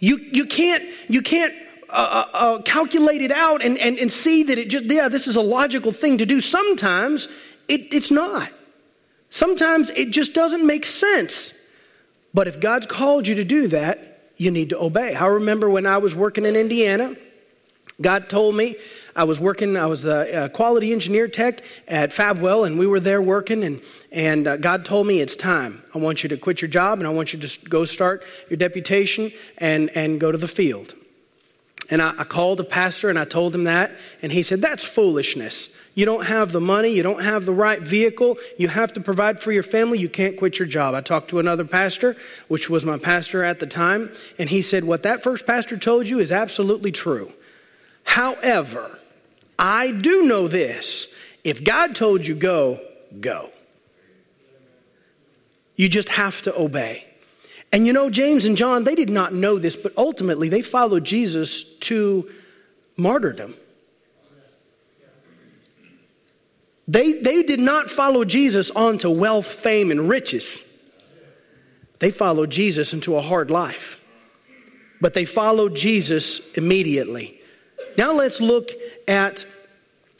You, 0.00 0.16
you 0.16 0.46
can't, 0.46 0.82
you 1.08 1.22
can't 1.22 1.54
uh, 1.94 2.26
uh, 2.32 2.36
uh, 2.36 2.62
calculate 2.62 3.22
it 3.22 3.30
out 3.30 3.62
and, 3.62 3.78
and, 3.78 3.98
and 4.00 4.10
see 4.10 4.42
that 4.42 4.58
it 4.58 4.68
just, 4.68 4.86
yeah, 4.86 5.08
this 5.08 5.28
is 5.28 5.36
a 5.36 5.40
logical 5.40 5.92
thing 5.92 6.18
to 6.18 6.26
do. 6.26 6.40
Sometimes 6.40 7.28
it, 7.68 7.94
it's 7.94 8.10
not. 8.10 8.52
Sometimes 9.30 9.90
it 9.90 10.10
just 10.10 10.34
doesn't 10.34 10.66
make 10.66 10.84
sense. 10.84 11.54
But 12.34 12.48
if 12.48 12.58
God's 12.58 12.86
called 12.86 13.28
you 13.28 13.36
to 13.36 13.44
do 13.44 13.68
that, 13.68 14.32
you 14.36 14.50
need 14.50 14.70
to 14.70 14.80
obey. 14.80 15.14
I 15.14 15.26
remember 15.26 15.70
when 15.70 15.86
I 15.86 15.98
was 15.98 16.16
working 16.16 16.44
in 16.44 16.56
Indiana, 16.56 17.14
God 18.00 18.28
told 18.28 18.56
me 18.56 18.74
I 19.14 19.22
was 19.22 19.38
working, 19.38 19.76
I 19.76 19.86
was 19.86 20.04
a, 20.04 20.50
quality 20.52 20.90
engineer 20.90 21.28
tech 21.28 21.62
at 21.86 22.12
Fabwell, 22.12 22.64
and 22.64 22.76
we 22.76 22.88
were 22.88 22.98
there 22.98 23.22
working, 23.22 23.62
and, 23.62 23.80
and 24.10 24.48
uh, 24.48 24.56
God 24.56 24.84
told 24.84 25.06
me 25.06 25.20
it's 25.20 25.36
time. 25.36 25.80
I 25.94 25.98
want 25.98 26.24
you 26.24 26.28
to 26.30 26.36
quit 26.36 26.60
your 26.60 26.68
job, 26.68 26.98
and 26.98 27.06
I 27.06 27.10
want 27.10 27.32
you 27.32 27.38
to 27.38 27.68
go 27.68 27.84
start 27.84 28.24
your 28.50 28.56
deputation 28.56 29.30
and, 29.58 29.90
and 29.96 30.18
go 30.18 30.32
to 30.32 30.38
the 30.38 30.48
field. 30.48 30.96
And 31.90 32.00
I, 32.00 32.14
I 32.18 32.24
called 32.24 32.60
a 32.60 32.64
pastor 32.64 33.10
and 33.10 33.18
I 33.18 33.24
told 33.24 33.54
him 33.54 33.64
that, 33.64 33.92
and 34.22 34.32
he 34.32 34.42
said, 34.42 34.60
That's 34.60 34.84
foolishness. 34.84 35.68
You 35.94 36.06
don't 36.06 36.26
have 36.26 36.50
the 36.50 36.60
money, 36.60 36.88
you 36.90 37.02
don't 37.02 37.22
have 37.22 37.44
the 37.44 37.52
right 37.52 37.80
vehicle, 37.80 38.38
you 38.58 38.68
have 38.68 38.92
to 38.94 39.00
provide 39.00 39.40
for 39.40 39.52
your 39.52 39.62
family, 39.62 39.98
you 39.98 40.08
can't 40.08 40.36
quit 40.36 40.58
your 40.58 40.66
job. 40.66 40.94
I 40.94 41.00
talked 41.00 41.30
to 41.30 41.38
another 41.38 41.64
pastor, 41.64 42.16
which 42.48 42.68
was 42.68 42.84
my 42.84 42.98
pastor 42.98 43.44
at 43.44 43.60
the 43.60 43.66
time, 43.66 44.12
and 44.38 44.48
he 44.48 44.62
said, 44.62 44.84
What 44.84 45.04
that 45.04 45.22
first 45.22 45.46
pastor 45.46 45.76
told 45.76 46.08
you 46.08 46.18
is 46.18 46.32
absolutely 46.32 46.90
true. 46.90 47.32
However, 48.02 48.98
I 49.58 49.92
do 49.92 50.22
know 50.22 50.48
this 50.48 51.06
if 51.44 51.62
God 51.62 51.94
told 51.94 52.26
you 52.26 52.34
go, 52.34 52.80
go. 53.20 53.50
You 55.76 55.88
just 55.88 56.08
have 56.08 56.40
to 56.42 56.56
obey. 56.56 57.06
And 57.74 57.88
you 57.88 57.92
know, 57.92 58.08
James 58.08 58.46
and 58.46 58.56
John, 58.56 58.84
they 58.84 58.94
did 58.94 59.10
not 59.10 59.34
know 59.34 59.58
this, 59.58 59.74
but 59.74 59.92
ultimately 59.96 60.48
they 60.48 60.62
followed 60.62 61.02
Jesus 61.02 61.64
to 61.80 62.30
martyrdom. 62.96 63.56
They, 66.86 67.14
they 67.14 67.42
did 67.42 67.58
not 67.58 67.90
follow 67.90 68.24
Jesus 68.24 68.70
onto 68.70 69.10
wealth, 69.10 69.46
fame, 69.46 69.90
and 69.90 70.08
riches. 70.08 70.62
They 71.98 72.12
followed 72.12 72.50
Jesus 72.50 72.92
into 72.92 73.16
a 73.16 73.20
hard 73.20 73.50
life. 73.50 73.98
But 75.00 75.14
they 75.14 75.24
followed 75.24 75.74
Jesus 75.74 76.38
immediately. 76.52 77.40
Now 77.98 78.12
let's 78.12 78.40
look 78.40 78.70
at 79.08 79.44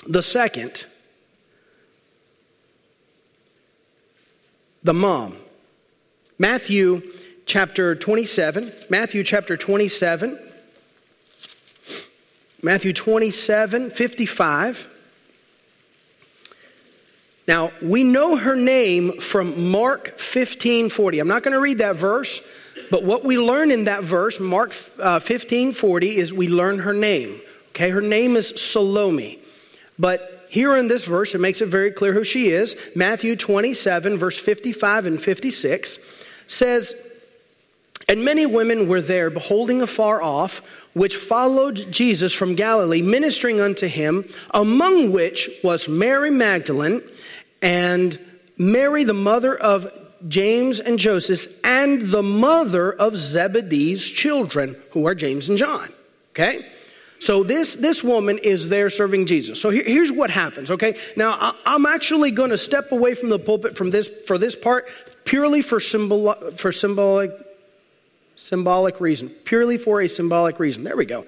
the 0.09 0.25
second 0.25 0.87
the 4.83 4.93
mom. 4.93 5.37
Matthew 6.37 7.13
chapter 7.47 7.95
27. 7.95 8.73
Matthew 8.89 9.23
chapter 9.23 9.57
27. 9.57 10.39
Matthew 12.63 12.95
27, 12.95 13.91
55. 13.91 14.89
Now, 17.47 17.73
we 17.83 18.05
know 18.05 18.37
her 18.37 18.57
name 18.57 19.21
from 19.21 19.71
Mark 19.71 20.19
15, 20.19 20.89
40. 20.89 21.19
I'm 21.19 21.29
not 21.29 21.43
going 21.43 21.53
to 21.53 21.61
read 21.61 21.79
that 21.79 21.97
verse, 21.97 22.41
but 22.91 23.05
what 23.05 23.23
we 23.23 23.37
learn 23.37 23.71
in 23.71 23.85
that 23.85 24.03
verse, 24.03 24.41
Mark 24.41 24.75
uh, 24.99 25.19
15, 25.19 25.73
40, 25.73 26.17
is 26.17 26.33
we 26.33 26.49
learn 26.49 26.79
her 26.79 26.95
name. 26.95 27.39
Okay, 27.71 27.91
her 27.91 28.01
name 28.01 28.37
is 28.37 28.49
Salome. 28.57 29.41
But 29.99 30.47
here 30.49 30.75
in 30.77 30.89
this 30.89 31.05
verse, 31.05 31.35
it 31.35 31.41
makes 31.43 31.61
it 31.61 31.67
very 31.67 31.91
clear 31.91 32.15
who 32.15 32.25
she 32.25 32.49
is. 32.49 32.77
Matthew 32.95 33.37
27, 33.37 34.17
verse 34.17 34.39
55 34.39 35.05
and 35.05 35.21
56 35.21 35.99
says, 36.47 36.95
and 38.09 38.25
many 38.25 38.47
women 38.47 38.89
were 38.89 39.01
there, 39.01 39.31
beholding 39.31 39.83
afar 39.83 40.23
off, 40.23 40.63
which 40.93 41.17
followed 41.17 41.91
Jesus 41.91 42.33
from 42.33 42.55
Galilee, 42.55 43.03
ministering 43.03 43.61
unto 43.61 43.87
him, 43.87 44.29
among 44.53 45.13
which 45.13 45.51
was 45.63 45.89
Mary 45.89 46.31
Magdalene 46.31 47.03
and 47.63 48.19
Mary, 48.57 49.05
the 49.05 49.15
mother 49.15 49.57
of 49.57 49.91
James 50.29 50.81
and 50.81 50.99
Joseph, 50.99 51.53
and 51.65 52.01
the 52.03 52.23
mother 52.23 52.93
of 52.93 53.17
Zebedee's 53.17 54.09
children, 54.09 54.77
who 54.91 55.07
are 55.07 55.15
James 55.15 55.49
and 55.49 55.59
John. 55.59 55.93
Okay? 56.31 56.71
So 57.19 57.43
this, 57.43 57.75
this 57.77 58.05
woman 58.05 58.39
is 58.39 58.69
there 58.69 58.91
serving 58.91 59.27
Jesus. 59.27 59.61
So 59.61 59.71
here, 59.71 59.85
here's 59.85 60.13
what 60.13 60.31
happens, 60.31 60.71
okay? 60.71 60.99
Now, 61.17 61.55
I, 61.65 61.75
am 61.75 61.87
actually 61.87 62.31
going 62.31 62.51
to 62.51 62.59
step 62.59 62.93
away 62.93 63.15
from 63.15 63.31
the 63.31 63.39
pulpit 63.39 63.77
from 63.77 63.91
this, 63.91 64.11
for 64.27 64.37
this 64.37 64.55
part 64.55 64.89
purely 65.25 65.63
for, 65.63 65.81
symbol, 65.81 66.35
for 66.57 66.71
symbolic 66.71 67.31
symbolic 68.37 69.00
reason, 69.00 69.29
purely 69.29 69.79
for 69.79 70.00
a 70.00 70.09
symbolic 70.09 70.59
reason. 70.59 70.85
There 70.85 70.97
we 70.97 71.07
go. 71.07 71.25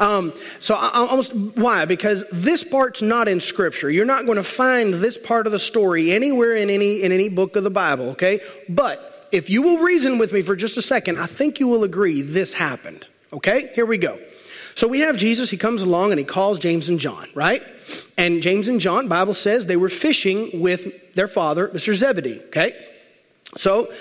Um, 0.00 0.32
so, 0.60 0.74
I, 0.74 0.90
almost 1.06 1.34
why? 1.34 1.84
Because 1.84 2.24
this 2.32 2.64
part's 2.64 3.02
not 3.02 3.28
in 3.28 3.40
Scripture. 3.40 3.90
You're 3.90 4.04
not 4.04 4.24
going 4.24 4.36
to 4.36 4.42
find 4.42 4.94
this 4.94 5.16
part 5.16 5.46
of 5.46 5.52
the 5.52 5.58
story 5.58 6.12
anywhere 6.12 6.54
in 6.54 6.70
any 6.70 7.02
in 7.02 7.12
any 7.12 7.28
book 7.28 7.56
of 7.56 7.64
the 7.64 7.70
Bible. 7.70 8.10
Okay, 8.10 8.40
but 8.68 9.28
if 9.32 9.50
you 9.50 9.62
will 9.62 9.78
reason 9.78 10.18
with 10.18 10.32
me 10.32 10.42
for 10.42 10.56
just 10.56 10.76
a 10.76 10.82
second, 10.82 11.18
I 11.18 11.26
think 11.26 11.60
you 11.60 11.68
will 11.68 11.84
agree 11.84 12.22
this 12.22 12.52
happened. 12.52 13.06
Okay, 13.32 13.70
here 13.74 13.86
we 13.86 13.98
go. 13.98 14.18
So 14.74 14.86
we 14.86 15.00
have 15.00 15.16
Jesus. 15.16 15.50
He 15.50 15.56
comes 15.56 15.82
along 15.82 16.12
and 16.12 16.18
he 16.20 16.24
calls 16.24 16.60
James 16.60 16.88
and 16.88 17.00
John, 17.00 17.28
right? 17.34 17.62
And 18.16 18.42
James 18.42 18.68
and 18.68 18.80
John, 18.80 19.08
Bible 19.08 19.34
says 19.34 19.66
they 19.66 19.76
were 19.76 19.88
fishing 19.88 20.60
with 20.60 21.14
their 21.14 21.26
father, 21.26 21.68
Mr. 21.68 21.94
Zebedee. 21.94 22.40
Okay, 22.46 22.74
so 23.56 23.92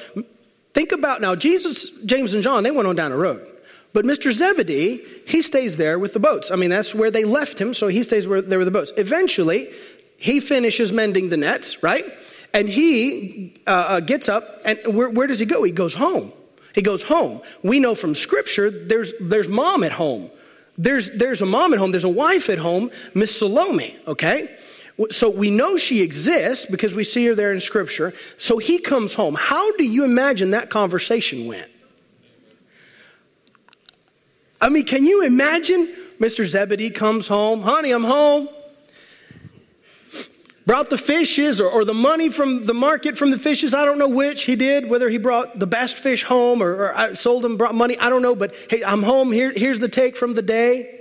Think 0.78 0.92
about 0.92 1.22
now, 1.22 1.34
Jesus, 1.34 1.90
James, 2.06 2.36
and 2.36 2.44
John, 2.44 2.62
they 2.62 2.70
went 2.70 2.88
on 2.88 2.96
down 2.96 3.10
the 3.10 3.18
road. 3.18 3.50
But 3.94 4.06
Mr. 4.06 4.32
Zebedee, 4.32 5.04
he 5.26 5.42
stays 5.42 5.76
there 5.76 5.98
with 5.98 6.14
the 6.14 6.20
boats. 6.20 6.52
I 6.52 6.56
mean, 6.56 6.70
that's 6.70 6.94
where 6.94 7.10
they 7.10 7.26
left 7.26 7.60
him, 7.60 7.74
so 7.74 7.88
he 7.88 8.04
stays 8.04 8.28
where, 8.28 8.44
there 8.44 8.60
with 8.60 8.68
the 8.68 8.72
boats. 8.72 8.94
Eventually, 8.96 9.74
he 10.18 10.40
finishes 10.40 10.94
mending 10.94 11.30
the 11.30 11.38
nets, 11.38 11.82
right? 11.82 12.06
And 12.54 12.70
he 12.70 13.60
uh, 13.66 13.72
uh, 13.72 14.00
gets 14.02 14.30
up, 14.30 14.62
and 14.66 14.80
where, 14.94 15.10
where 15.10 15.26
does 15.26 15.40
he 15.40 15.48
go? 15.48 15.64
He 15.64 15.72
goes 15.72 15.96
home. 15.96 16.32
He 16.76 16.84
goes 16.84 17.02
home. 17.02 17.42
We 17.64 17.80
know 17.80 17.96
from 17.96 18.14
Scripture 18.14 18.70
there's, 18.70 19.14
there's 19.20 19.50
mom 19.50 19.84
at 19.84 19.92
home. 19.92 20.30
There's, 20.78 21.10
there's 21.10 21.42
a 21.42 21.48
mom 21.48 21.74
at 21.74 21.80
home, 21.80 21.90
there's 21.90 22.04
a 22.04 22.08
wife 22.08 22.52
at 22.52 22.60
home, 22.60 22.92
Miss 23.16 23.36
Salome, 23.36 23.98
okay? 24.06 24.56
So 25.12 25.30
we 25.30 25.51
know 25.51 25.77
she 25.77 26.01
exists 26.01 26.66
because 26.66 26.96
we 26.96 27.04
see 27.04 27.25
her 27.27 27.36
there 27.36 27.54
in 27.54 27.62
Scripture. 27.62 28.13
So 28.39 28.58
he 28.58 28.80
comes 28.80 29.13
home. 29.13 29.36
How 29.36 29.72
do 29.74 29.84
you 29.84 30.04
imagine 30.04 30.51
that 30.51 30.72
conversation 30.72 31.46
went? 31.46 31.70
I 34.60 34.70
mean, 34.70 34.86
can 34.86 35.06
you 35.06 35.24
imagine? 35.24 35.94
Mr. 36.20 36.46
Zebedee 36.46 36.89
comes 36.89 37.27
home. 37.27 37.62
Honey, 37.62 37.92
I'm 37.92 38.04
home. 38.04 38.50
brought 40.66 40.89
the 40.89 40.98
fishes 40.98 41.62
or, 41.62 41.70
or, 41.70 41.86
the 41.86 41.94
money 41.94 42.30
from 42.30 42.63
the 42.63 42.74
market 42.74 43.16
from 43.16 43.30
the 43.30 43.38
fishes. 43.38 43.75
I 43.75 43.86
don't 43.86 44.00
know 44.00 44.10
which 44.10 44.46
he 44.46 44.56
did, 44.56 44.89
whether 44.89 45.10
he 45.10 45.20
brought 45.20 45.60
the 45.60 45.68
best 45.68 45.98
fish 45.98 46.24
home 46.24 46.63
or, 46.63 46.92
or 46.92 47.16
sold 47.16 47.44
them, 47.44 47.56
brought 47.56 47.75
money. 47.75 48.00
I 48.00 48.10
don't 48.10 48.24
know, 48.24 48.34
but 48.34 48.56
hey, 48.68 48.84
I'm 48.84 49.04
home. 49.04 49.32
Here, 49.32 49.54
here's 49.56 49.77
the 49.77 49.88
take 49.88 50.18
from 50.18 50.34
the 50.34 50.42
day. 50.42 50.97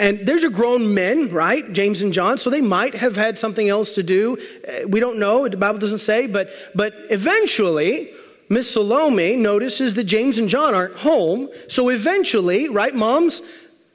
And 0.00 0.20
there's 0.20 0.44
a 0.44 0.50
grown 0.50 0.94
men, 0.94 1.30
right? 1.30 1.72
James 1.72 2.02
and 2.02 2.12
John, 2.12 2.38
so 2.38 2.50
they 2.50 2.60
might 2.60 2.94
have 2.94 3.16
had 3.16 3.38
something 3.38 3.68
else 3.68 3.92
to 3.94 4.02
do. 4.02 4.38
Uh, 4.66 4.86
we 4.86 5.00
don't 5.00 5.18
know, 5.18 5.48
the 5.48 5.56
Bible 5.56 5.80
doesn't 5.80 5.98
say, 5.98 6.28
but, 6.28 6.50
but 6.74 6.94
eventually, 7.10 8.12
Miss 8.48 8.70
Salome 8.70 9.34
notices 9.36 9.94
that 9.94 10.04
James 10.04 10.38
and 10.38 10.48
John 10.48 10.74
aren't 10.74 10.94
home. 10.94 11.48
So 11.66 11.88
eventually, 11.88 12.68
right, 12.68 12.94
moms, 12.94 13.42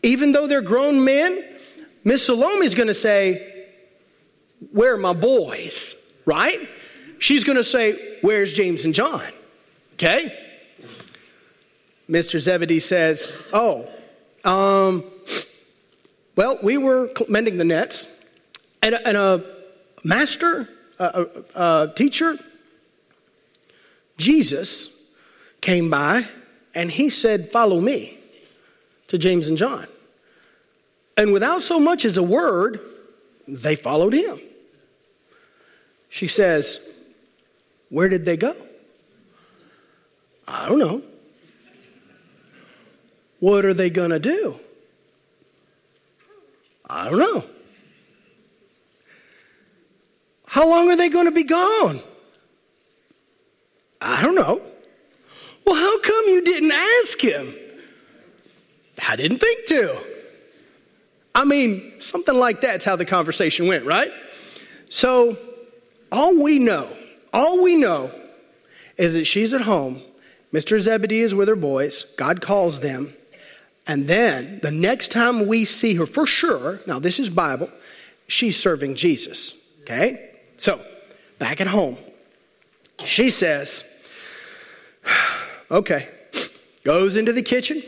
even 0.03 0.33
though 0.33 0.45
they're 0.45 0.61
grown 0.61 1.05
men, 1.05 1.43
Miss 2.03 2.25
Salome 2.25 2.65
is 2.65 2.75
going 2.75 2.87
to 2.87 2.93
say, 2.93 3.65
Where 4.71 4.93
are 4.93 4.97
my 4.97 5.13
boys? 5.13 5.95
Right? 6.25 6.69
She's 7.19 7.45
going 7.45 7.57
to 7.57 7.63
say, 7.63 8.17
Where's 8.21 8.51
James 8.51 8.83
and 8.83 8.93
John? 8.93 9.23
Okay? 9.93 10.37
Mr. 12.09 12.39
Zebedee 12.39 12.81
says, 12.81 13.31
Oh, 13.53 13.89
um, 14.43 15.05
well, 16.35 16.59
we 16.63 16.77
were 16.77 17.11
mending 17.27 17.57
the 17.57 17.63
nets, 17.63 18.07
and 18.81 18.95
a, 18.95 19.07
and 19.07 19.17
a 19.17 19.43
master, 20.03 20.69
a, 20.99 21.25
a, 21.55 21.61
a 21.61 21.93
teacher, 21.95 22.37
Jesus, 24.17 24.89
came 25.61 25.89
by 25.89 26.25
and 26.75 26.91
he 26.91 27.09
said, 27.09 27.51
Follow 27.51 27.79
me 27.79 28.17
to 29.07 29.17
James 29.17 29.47
and 29.47 29.57
John. 29.57 29.87
And 31.17 31.31
without 31.31 31.63
so 31.63 31.79
much 31.79 32.05
as 32.05 32.17
a 32.17 32.23
word, 32.23 32.79
they 33.47 33.75
followed 33.75 34.13
him. 34.13 34.39
She 36.09 36.27
says, 36.27 36.79
Where 37.89 38.09
did 38.09 38.25
they 38.25 38.37
go? 38.37 38.55
I 40.47 40.67
don't 40.67 40.79
know. 40.79 41.01
What 43.39 43.65
are 43.65 43.73
they 43.73 43.89
going 43.89 44.11
to 44.11 44.19
do? 44.19 44.59
I 46.89 47.09
don't 47.09 47.19
know. 47.19 47.45
How 50.45 50.67
long 50.69 50.91
are 50.91 50.95
they 50.95 51.09
going 51.09 51.25
to 51.25 51.31
be 51.31 51.43
gone? 51.43 52.01
I 53.99 54.21
don't 54.21 54.35
know. 54.35 54.61
Well, 55.65 55.75
how 55.75 55.99
come 56.01 56.25
you 56.27 56.43
didn't 56.43 56.71
ask 56.71 57.19
him? 57.19 57.55
I 59.07 59.15
didn't 59.15 59.39
think 59.39 59.65
to. 59.67 59.99
I 61.35 61.45
mean, 61.45 61.93
something 61.99 62.35
like 62.35 62.61
that's 62.61 62.85
how 62.85 62.95
the 62.95 63.05
conversation 63.05 63.67
went, 63.67 63.85
right? 63.85 64.11
So, 64.89 65.37
all 66.11 66.35
we 66.35 66.59
know, 66.59 66.95
all 67.31 67.63
we 67.63 67.75
know 67.75 68.11
is 68.97 69.15
that 69.15 69.25
she's 69.25 69.53
at 69.53 69.61
home. 69.61 70.01
Mr. 70.53 70.79
Zebedee 70.79 71.21
is 71.21 71.33
with 71.33 71.47
her 71.47 71.55
boys. 71.55 72.03
God 72.17 72.41
calls 72.41 72.81
them. 72.81 73.13
And 73.85 74.07
then 74.07 74.59
the 74.61 74.71
next 74.71 75.11
time 75.11 75.47
we 75.47 75.65
see 75.65 75.95
her, 75.95 76.05
for 76.05 76.25
sure, 76.25 76.79
now 76.87 76.99
this 76.99 77.19
is 77.19 77.29
Bible, 77.29 77.69
she's 78.27 78.57
serving 78.57 78.95
Jesus. 78.95 79.53
Okay? 79.81 80.31
So, 80.57 80.83
back 81.39 81.59
at 81.59 81.67
home, 81.67 81.97
she 83.03 83.29
says, 83.29 83.83
okay, 85.71 86.07
goes 86.83 87.15
into 87.15 87.33
the 87.33 87.41
kitchen. 87.41 87.83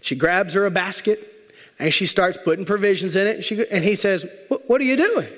She 0.00 0.16
grabs 0.16 0.54
her 0.54 0.66
a 0.66 0.70
basket 0.70 1.32
and 1.78 1.92
she 1.92 2.06
starts 2.06 2.38
putting 2.42 2.64
provisions 2.64 3.16
in 3.16 3.26
it. 3.26 3.44
She, 3.44 3.68
and 3.68 3.84
he 3.84 3.94
says, 3.94 4.26
What 4.48 4.80
are 4.80 4.84
you 4.84 4.96
doing? 4.96 5.28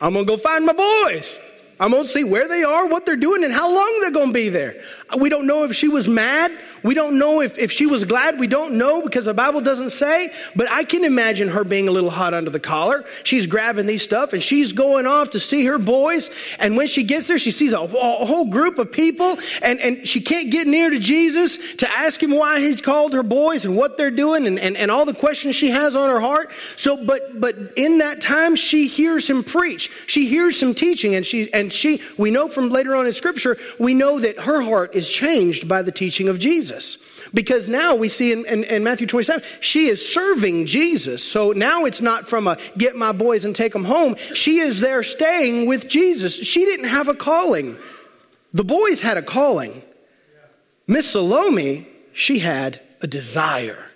I'm 0.00 0.14
to 0.14 0.24
go 0.24 0.36
find 0.36 0.66
my 0.66 0.72
boys. 0.72 1.38
Going 1.78 1.92
to 1.92 2.06
see 2.06 2.24
where 2.24 2.48
they 2.48 2.64
are, 2.64 2.86
what 2.86 3.04
they're 3.04 3.16
doing, 3.16 3.44
and 3.44 3.52
how 3.52 3.72
long 3.72 4.00
they're 4.00 4.10
going 4.10 4.28
to 4.28 4.32
be 4.32 4.48
there. 4.48 4.82
We 5.18 5.28
don't 5.28 5.46
know 5.46 5.64
if 5.64 5.74
she 5.74 5.88
was 5.88 6.08
mad. 6.08 6.52
We 6.82 6.94
don't 6.94 7.18
know 7.18 7.40
if, 7.40 7.58
if 7.58 7.70
she 7.70 7.86
was 7.86 8.04
glad. 8.04 8.40
We 8.40 8.46
don't 8.46 8.74
know 8.74 9.02
because 9.02 9.24
the 9.24 9.34
Bible 9.34 9.60
doesn't 9.60 9.90
say. 9.90 10.32
But 10.54 10.70
I 10.70 10.84
can 10.84 11.04
imagine 11.04 11.48
her 11.48 11.64
being 11.64 11.88
a 11.88 11.90
little 11.90 12.10
hot 12.10 12.34
under 12.34 12.50
the 12.50 12.60
collar. 12.60 13.04
She's 13.24 13.46
grabbing 13.46 13.86
these 13.86 14.02
stuff 14.02 14.32
and 14.32 14.42
she's 14.42 14.72
going 14.72 15.06
off 15.06 15.30
to 15.30 15.40
see 15.40 15.64
her 15.66 15.78
boys. 15.78 16.30
And 16.58 16.76
when 16.76 16.86
she 16.86 17.04
gets 17.04 17.28
there, 17.28 17.38
she 17.38 17.50
sees 17.50 17.72
a, 17.72 17.80
a 17.80 17.86
whole 17.86 18.46
group 18.46 18.78
of 18.78 18.90
people 18.90 19.38
and, 19.62 19.80
and 19.80 20.08
she 20.08 20.20
can't 20.20 20.50
get 20.50 20.66
near 20.66 20.90
to 20.90 20.98
Jesus 20.98 21.58
to 21.76 21.90
ask 21.90 22.22
him 22.22 22.30
why 22.30 22.60
he's 22.60 22.80
called 22.80 23.12
her 23.12 23.22
boys 23.22 23.64
and 23.64 23.76
what 23.76 23.96
they're 23.96 24.10
doing 24.10 24.46
and, 24.46 24.58
and, 24.58 24.76
and 24.76 24.90
all 24.90 25.04
the 25.04 25.14
questions 25.14 25.54
she 25.54 25.70
has 25.70 25.94
on 25.94 26.10
her 26.10 26.20
heart. 26.20 26.50
So, 26.76 27.04
but, 27.04 27.40
but 27.40 27.56
in 27.76 27.98
that 27.98 28.20
time, 28.20 28.56
she 28.56 28.88
hears 28.88 29.28
him 29.28 29.44
preach. 29.44 29.90
She 30.06 30.26
hears 30.26 30.62
him 30.62 30.74
teaching 30.74 31.14
and 31.14 31.24
she, 31.24 31.52
and 31.52 31.65
and 31.66 31.72
she, 31.72 32.00
we 32.16 32.30
know 32.30 32.48
from 32.48 32.68
later 32.70 32.94
on 32.94 33.08
in 33.08 33.12
Scripture, 33.12 33.58
we 33.80 33.92
know 33.92 34.20
that 34.20 34.38
her 34.38 34.62
heart 34.62 34.94
is 34.94 35.08
changed 35.08 35.66
by 35.66 35.82
the 35.82 35.90
teaching 35.90 36.28
of 36.28 36.38
Jesus. 36.38 36.96
Because 37.34 37.68
now 37.68 37.96
we 37.96 38.08
see 38.08 38.30
in, 38.30 38.46
in, 38.46 38.62
in, 38.62 38.84
Matthew 38.84 39.08
27, 39.08 39.42
she 39.58 39.88
is 39.88 40.14
serving 40.14 40.66
Jesus. 40.66 41.24
So 41.24 41.50
now 41.50 41.84
it's 41.84 42.00
not 42.00 42.28
from 42.28 42.46
a 42.46 42.56
get 42.78 42.94
my 42.94 43.10
boys 43.10 43.44
and 43.44 43.54
take 43.54 43.72
them 43.72 43.82
home. 43.82 44.14
She 44.32 44.60
is 44.60 44.78
there 44.78 45.02
staying 45.02 45.66
with 45.66 45.88
Jesus. 45.88 46.36
She 46.36 46.64
didn't 46.64 46.88
have 46.88 47.08
a 47.08 47.14
calling. 47.14 47.76
The 48.52 48.64
boys 48.64 49.00
had 49.00 49.16
a 49.16 49.22
calling. 49.22 49.82
Miss 50.86 51.10
Salome, 51.10 51.88
she 52.12 52.38
had 52.38 52.80
a 53.02 53.08
desire. 53.08 53.90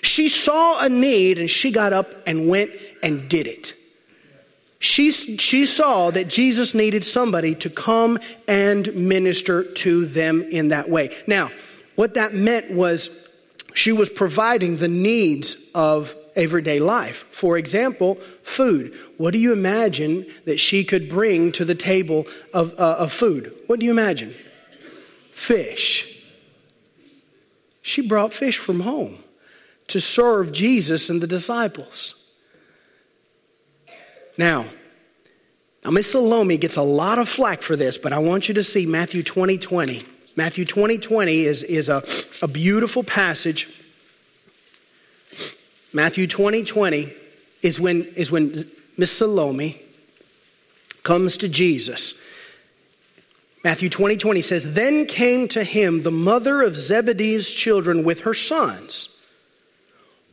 She 0.00 0.30
saw 0.30 0.80
a 0.80 0.88
need 0.88 1.38
and 1.38 1.50
she 1.50 1.72
got 1.72 1.92
up 1.92 2.14
and 2.26 2.48
went 2.48 2.70
and 3.02 3.28
did 3.28 3.46
it. 3.46 3.74
She, 4.82 5.12
she 5.12 5.66
saw 5.66 6.10
that 6.10 6.26
Jesus 6.26 6.74
needed 6.74 7.04
somebody 7.04 7.54
to 7.54 7.70
come 7.70 8.18
and 8.48 8.92
minister 8.96 9.62
to 9.62 10.06
them 10.06 10.42
in 10.42 10.68
that 10.68 10.90
way. 10.90 11.16
Now, 11.28 11.52
what 11.94 12.14
that 12.14 12.34
meant 12.34 12.72
was 12.72 13.08
she 13.74 13.92
was 13.92 14.10
providing 14.10 14.78
the 14.78 14.88
needs 14.88 15.56
of 15.72 16.16
everyday 16.34 16.80
life. 16.80 17.26
For 17.30 17.56
example, 17.58 18.16
food. 18.42 18.98
What 19.18 19.30
do 19.30 19.38
you 19.38 19.52
imagine 19.52 20.26
that 20.46 20.58
she 20.58 20.82
could 20.82 21.08
bring 21.08 21.52
to 21.52 21.64
the 21.64 21.76
table 21.76 22.26
of, 22.52 22.72
uh, 22.72 22.96
of 22.98 23.12
food? 23.12 23.54
What 23.68 23.78
do 23.78 23.86
you 23.86 23.92
imagine? 23.92 24.34
Fish. 25.30 26.08
She 27.82 28.02
brought 28.02 28.34
fish 28.34 28.58
from 28.58 28.80
home 28.80 29.22
to 29.86 30.00
serve 30.00 30.50
Jesus 30.50 31.08
and 31.08 31.22
the 31.22 31.28
disciples. 31.28 32.16
Now, 34.38 34.66
now 35.84 35.90
Miss 35.90 36.10
Salome 36.10 36.56
gets 36.56 36.76
a 36.76 36.82
lot 36.82 37.18
of 37.18 37.28
flack 37.28 37.62
for 37.62 37.76
this, 37.76 37.98
but 37.98 38.12
I 38.12 38.18
want 38.18 38.48
you 38.48 38.54
to 38.54 38.64
see 38.64 38.86
Matthew 38.86 39.22
20 39.22 39.58
20. 39.58 40.02
Matthew 40.36 40.64
20 40.64 40.98
20 40.98 41.40
is, 41.40 41.62
is 41.62 41.88
a, 41.88 42.02
a 42.40 42.48
beautiful 42.48 43.04
passage. 43.04 43.68
Matthew 45.92 46.26
20 46.26 46.64
20 46.64 47.12
is 47.60 47.78
when, 47.78 48.04
is 48.16 48.32
when 48.32 48.64
Miss 48.96 49.12
Salome 49.12 49.80
comes 51.02 51.36
to 51.38 51.48
Jesus. 51.48 52.14
Matthew 53.64 53.88
20 53.88 54.16
20 54.16 54.42
says, 54.42 54.72
Then 54.72 55.06
came 55.06 55.48
to 55.48 55.62
him 55.62 56.02
the 56.02 56.10
mother 56.10 56.62
of 56.62 56.76
Zebedee's 56.76 57.50
children 57.50 58.04
with 58.04 58.20
her 58.20 58.34
sons, 58.34 59.08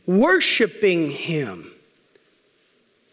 worshiping 0.05 1.12
him. 1.12 1.71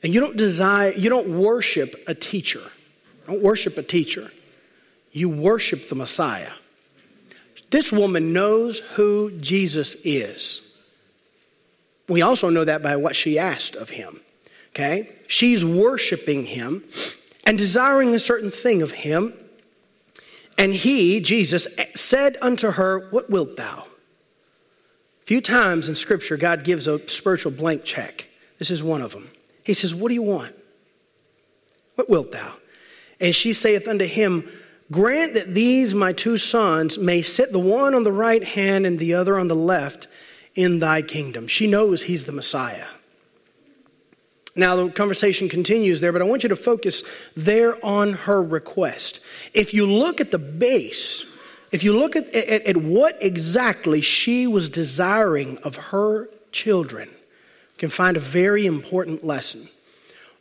And 0.06 0.14
you 0.14 0.20
don't 0.20 0.36
desire, 0.36 0.92
you 0.92 1.10
don't 1.10 1.36
worship 1.36 2.00
a 2.06 2.14
teacher. 2.14 2.62
Don't 3.26 3.42
worship 3.42 3.76
a 3.76 3.82
teacher. 3.82 4.30
You 5.10 5.28
worship 5.28 5.88
the 5.88 5.96
Messiah. 5.96 6.52
This 7.70 7.90
woman 7.90 8.32
knows 8.32 8.78
who 8.78 9.32
Jesus 9.40 9.96
is. 10.04 10.76
We 12.08 12.22
also 12.22 12.50
know 12.50 12.64
that 12.64 12.84
by 12.84 12.94
what 12.94 13.16
she 13.16 13.36
asked 13.36 13.74
of 13.74 13.90
him. 13.90 14.20
Okay? 14.70 15.10
She's 15.26 15.64
worshiping 15.64 16.46
him 16.46 16.84
and 17.44 17.58
desiring 17.58 18.14
a 18.14 18.20
certain 18.20 18.52
thing 18.52 18.82
of 18.82 18.92
him. 18.92 19.34
And 20.56 20.72
he, 20.72 21.18
Jesus, 21.18 21.66
said 21.96 22.38
unto 22.40 22.70
her, 22.70 23.08
What 23.10 23.28
wilt 23.28 23.56
thou? 23.56 23.86
Few 25.24 25.40
times 25.40 25.88
in 25.88 25.96
Scripture, 25.96 26.36
God 26.36 26.62
gives 26.62 26.86
a 26.86 27.08
spiritual 27.08 27.50
blank 27.50 27.82
check. 27.82 28.28
This 28.58 28.70
is 28.70 28.84
one 28.84 29.02
of 29.02 29.10
them. 29.10 29.32
He 29.66 29.74
says, 29.74 29.92
What 29.92 30.08
do 30.08 30.14
you 30.14 30.22
want? 30.22 30.54
What 31.96 32.08
wilt 32.08 32.30
thou? 32.30 32.54
And 33.20 33.34
she 33.34 33.52
saith 33.52 33.88
unto 33.88 34.04
him, 34.04 34.48
Grant 34.92 35.34
that 35.34 35.52
these 35.52 35.92
my 35.92 36.12
two 36.12 36.38
sons 36.38 36.98
may 36.98 37.20
sit 37.20 37.50
the 37.50 37.58
one 37.58 37.92
on 37.92 38.04
the 38.04 38.12
right 38.12 38.44
hand 38.44 38.86
and 38.86 38.96
the 38.96 39.14
other 39.14 39.36
on 39.36 39.48
the 39.48 39.56
left 39.56 40.06
in 40.54 40.78
thy 40.78 41.02
kingdom. 41.02 41.48
She 41.48 41.66
knows 41.66 42.02
he's 42.02 42.24
the 42.24 42.32
Messiah. 42.32 42.86
Now, 44.54 44.76
the 44.76 44.88
conversation 44.88 45.48
continues 45.48 46.00
there, 46.00 46.12
but 46.12 46.22
I 46.22 46.26
want 46.26 46.44
you 46.44 46.48
to 46.50 46.56
focus 46.56 47.02
there 47.36 47.84
on 47.84 48.12
her 48.12 48.40
request. 48.40 49.18
If 49.52 49.74
you 49.74 49.84
look 49.84 50.20
at 50.20 50.30
the 50.30 50.38
base, 50.38 51.24
if 51.72 51.82
you 51.82 51.98
look 51.98 52.14
at, 52.14 52.32
at, 52.32 52.62
at 52.62 52.76
what 52.76 53.20
exactly 53.20 54.00
she 54.00 54.46
was 54.46 54.68
desiring 54.68 55.58
of 55.58 55.74
her 55.76 56.30
children, 56.52 57.10
can 57.78 57.90
find 57.90 58.16
a 58.16 58.20
very 58.20 58.66
important 58.66 59.24
lesson. 59.24 59.68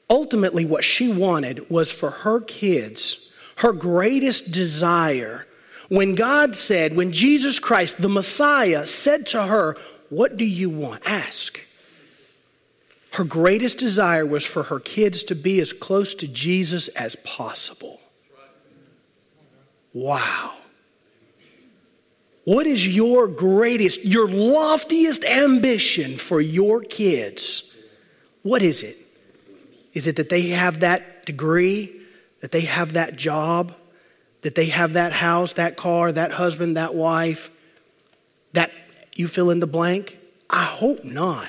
ultimately, 0.10 0.66
what 0.66 0.84
she 0.84 1.12
wanted 1.12 1.68
was 1.70 1.92
for 1.92 2.12
her 2.12 2.40
kids, 2.42 3.32
her 3.56 3.74
greatest 3.74 4.52
desire. 4.52 5.48
When 5.90 6.14
God 6.16 6.56
said, 6.56 6.96
when 6.96 7.12
Jesus 7.12 7.58
Christ, 7.60 8.02
the 8.02 8.10
Messiah, 8.10 8.86
said 8.86 9.26
to 9.28 9.44
her, 9.44 9.76
What 10.10 10.38
do 10.38 10.46
you 10.46 10.70
want? 10.70 11.08
Ask. 11.10 11.60
Her 13.12 13.24
greatest 13.24 13.78
desire 13.78 14.26
was 14.26 14.46
for 14.46 14.64
her 14.64 14.80
kids 14.80 15.24
to 15.26 15.36
be 15.36 15.60
as 15.62 15.72
close 15.72 16.14
to 16.16 16.28
Jesus 16.28 16.90
as 16.90 17.16
possible. 17.24 18.02
Wow. 19.94 20.54
What 22.46 22.68
is 22.68 22.88
your 22.88 23.28
greatest, 23.28 24.06
your 24.06 24.28
loftiest 24.28 25.26
ambition 25.26 26.18
for 26.18 26.40
your 26.40 26.82
kids? 26.82 27.74
What 28.44 28.62
is 28.62 28.84
it? 28.84 28.98
Is 29.94 30.06
it 30.06 30.18
that 30.18 30.30
they 30.30 30.50
have 30.50 30.82
that 30.82 31.26
degree, 31.26 32.02
that 32.42 32.52
they 32.52 32.62
have 32.62 32.94
that 32.94 33.16
job, 33.16 33.74
that 34.42 34.54
they 34.54 34.68
have 34.68 34.94
that 34.94 35.12
house, 35.12 35.54
that 35.54 35.76
car, 35.76 36.12
that 36.12 36.32
husband, 36.32 36.78
that 36.78 36.94
wife, 36.94 37.50
that 38.54 38.72
you 39.16 39.28
fill 39.28 39.50
in 39.50 39.60
the 39.60 39.68
blank? 39.68 40.20
I 40.48 40.64
hope 40.64 41.04
not. 41.04 41.48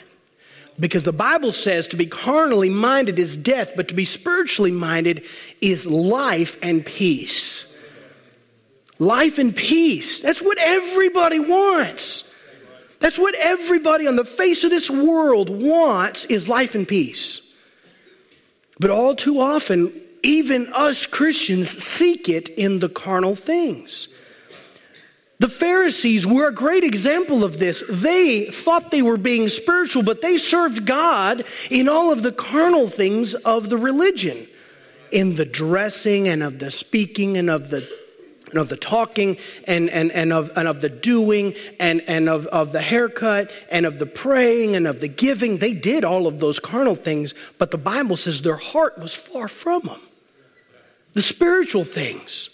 Because 0.81 1.05
the 1.05 1.13
Bible 1.13 1.53
says 1.53 1.89
to 1.89 1.97
be 1.97 2.07
carnally 2.07 2.71
minded 2.71 3.19
is 3.19 3.37
death, 3.37 3.73
but 3.77 3.89
to 3.89 3.95
be 3.95 4.07
spiritually 4.07 4.71
minded 4.71 5.27
is 5.61 5.87
life 5.87 6.57
and 6.63 6.85
peace. 6.85 7.76
Life 8.99 9.39
and 9.39 9.55
peace. 9.55 10.21
That's 10.21 10.41
what 10.41 10.59
everybody 10.59 11.39
wants. 11.39 12.25
That's 12.99 13.19
what 13.19 13.35
everybody 13.35 14.07
on 14.07 14.17
the 14.17 14.25
face 14.25 14.65
of 14.65 14.71
this 14.71 14.91
world 14.91 15.51
wants 15.51 16.25
is 16.27 16.49
life 16.49 16.75
and 16.75 16.89
peace. 16.89 17.43
But 18.81 18.91
all 18.91 19.15
too 19.15 19.41
often, 19.41 19.93
even 20.23 20.73
us 20.73 21.07
Christians 21.07 21.71
seek 21.83 22.29
it 22.29 22.49
in 22.51 22.79
the 22.79 22.89
carnal 22.89 23.37
things. 23.37 24.09
The 25.39 25.49
Pharisees 25.51 26.27
were 26.27 26.49
a 26.49 26.55
great 26.55 26.83
example 26.83 27.45
of 27.45 27.59
this. 27.59 27.85
They 27.91 28.47
thought 28.47 28.91
they 28.91 29.03
were 29.03 29.19
being 29.19 29.49
spiritual, 29.49 30.03
but 30.03 30.23
they 30.23 30.39
served 30.39 30.87
God 30.87 31.45
in 31.71 31.89
all 31.89 32.11
of 32.11 32.23
the 32.23 32.33
carnal 32.33 32.89
things 32.89 33.35
of 33.35 33.69
the 33.69 33.77
religion, 33.77 34.49
in 35.13 35.37
the 35.37 35.45
dressing 35.45 36.27
and 36.29 36.43
of 36.43 36.59
the 36.59 36.71
speaking 36.71 37.37
and 37.37 37.51
of 37.51 37.69
the 37.69 37.87
and 38.51 38.59
of 38.59 38.69
the 38.69 38.77
talking 38.77 39.37
and, 39.67 39.91
and, 39.91 40.13
and, 40.13 40.33
of, 40.33 40.51
and 40.57 40.69
of 40.69 40.81
the 40.81 40.89
doing 40.89 41.55
and, 41.81 42.01
and 42.03 42.29
of, 42.29 42.47
of 42.49 42.73
the 42.73 42.81
haircut 42.81 43.51
and 43.71 43.87
of 43.87 43.99
the 43.99 44.07
praying 44.07 44.77
and 44.77 44.87
of 44.87 45.01
the 45.01 45.09
giving. 45.09 45.59
They 45.59 45.73
did 45.73 46.05
all 46.05 46.27
of 46.27 46.41
those 46.41 46.59
carnal 46.59 46.95
things, 46.95 47.35
but 47.59 47.71
the 47.71 47.79
Bible 47.79 48.17
says 48.17 48.43
their 48.43 48.57
heart 48.57 48.99
was 48.99 49.15
far 49.15 49.49
from 49.49 49.83
them. 49.83 50.01
The 51.13 51.23
spiritual 51.23 51.85
things. 51.85 52.51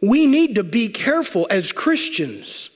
We 0.00 0.26
need 0.26 0.54
to 0.56 0.64
be 0.64 0.88
careful 0.88 1.46
as 1.50 1.72
Christians 1.72 2.70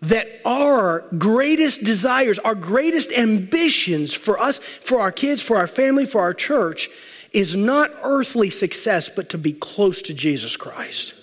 that 0.00 0.28
our 0.44 1.00
greatest 1.18 1.82
desires, 1.82 2.38
our 2.38 2.54
greatest 2.54 3.10
ambitions 3.12 4.14
for 4.14 4.38
us, 4.38 4.60
for 4.84 5.00
our 5.00 5.10
kids, 5.10 5.42
for 5.42 5.56
our 5.56 5.66
family, 5.66 6.06
for 6.06 6.20
our 6.20 6.32
church, 6.32 6.88
is 7.32 7.56
not 7.56 7.90
earthly 8.02 8.50
success, 8.50 9.08
but 9.08 9.28
to 9.30 9.38
be 9.38 9.52
close 9.52 10.02
to 10.02 10.14
Jesus 10.14 10.56
Christ. 10.56 11.14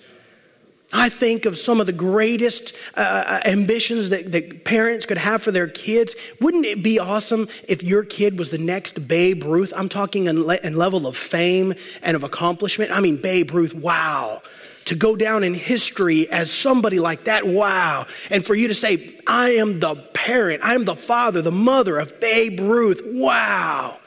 I 0.93 1.09
think 1.09 1.45
of 1.45 1.57
some 1.57 1.81
of 1.81 1.87
the 1.87 1.93
greatest 1.93 2.73
uh, 2.95 2.99
uh 2.99 3.41
ambitions 3.45 4.09
that, 4.09 4.31
that 4.31 4.63
parents 4.63 5.05
could 5.05 5.17
have 5.17 5.41
for 5.41 5.51
their 5.51 5.67
kids. 5.67 6.15
Wouldn't 6.39 6.65
it 6.65 6.83
be 6.83 6.99
awesome 6.99 7.49
if 7.67 7.83
your 7.83 8.03
kid 8.03 8.39
was 8.39 8.49
the 8.49 8.57
next 8.57 9.07
Babe 9.07 9.43
Ruth? 9.43 9.73
I'm 9.75 9.89
talking 9.89 10.27
in, 10.27 10.45
le- 10.45 10.59
in 10.63 10.75
level 10.75 11.07
of 11.07 11.17
fame 11.17 11.73
and 12.01 12.15
of 12.15 12.23
accomplishment. 12.23 12.91
I 12.91 13.01
mean, 13.01 13.17
Babe 13.17 13.51
Ruth, 13.51 13.73
wow 13.73 14.41
to 14.85 14.95
go 14.95 15.15
down 15.15 15.43
in 15.43 15.53
history 15.53 16.29
as 16.29 16.51
somebody 16.51 16.99
like 16.99 17.25
that. 17.25 17.45
Wow. 17.45 18.05
And 18.29 18.45
for 18.45 18.55
you 18.55 18.67
to 18.67 18.73
say, 18.73 19.19
I 19.27 19.51
am 19.51 19.79
the 19.79 19.95
parent, 19.95 20.63
I 20.63 20.75
am 20.75 20.85
the 20.85 20.95
father, 20.95 21.41
the 21.41 21.51
mother 21.51 21.97
of 21.97 22.19
Babe 22.19 22.59
Ruth. 22.59 23.01
Wow. 23.03 23.97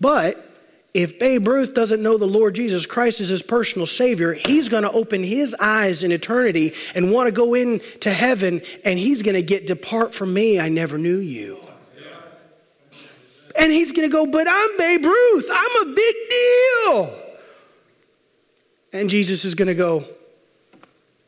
But 0.00 0.45
if 0.96 1.18
Babe 1.18 1.46
Ruth 1.46 1.74
doesn't 1.74 2.02
know 2.02 2.16
the 2.16 2.24
Lord 2.24 2.54
Jesus 2.54 2.86
Christ 2.86 3.20
as 3.20 3.28
his 3.28 3.42
personal 3.42 3.84
Savior, 3.84 4.32
he's 4.32 4.70
going 4.70 4.82
to 4.82 4.90
open 4.90 5.22
his 5.22 5.54
eyes 5.60 6.02
in 6.02 6.10
eternity 6.10 6.72
and 6.94 7.12
want 7.12 7.26
to 7.26 7.32
go 7.32 7.52
into 7.52 8.10
heaven, 8.10 8.62
and 8.82 8.98
he's 8.98 9.20
going 9.20 9.34
to 9.34 9.42
get, 9.42 9.66
Depart 9.66 10.14
from 10.14 10.32
me, 10.32 10.58
I 10.58 10.70
never 10.70 10.96
knew 10.96 11.18
you. 11.18 11.60
And 13.58 13.70
he's 13.70 13.92
going 13.92 14.08
to 14.08 14.12
go, 14.12 14.26
But 14.26 14.46
I'm 14.48 14.78
Babe 14.78 15.04
Ruth, 15.04 15.50
I'm 15.52 15.82
a 15.86 15.94
big 15.94 16.14
deal. 16.30 17.22
And 18.94 19.10
Jesus 19.10 19.44
is 19.44 19.54
going 19.54 19.68
to 19.68 19.74
go, 19.74 20.06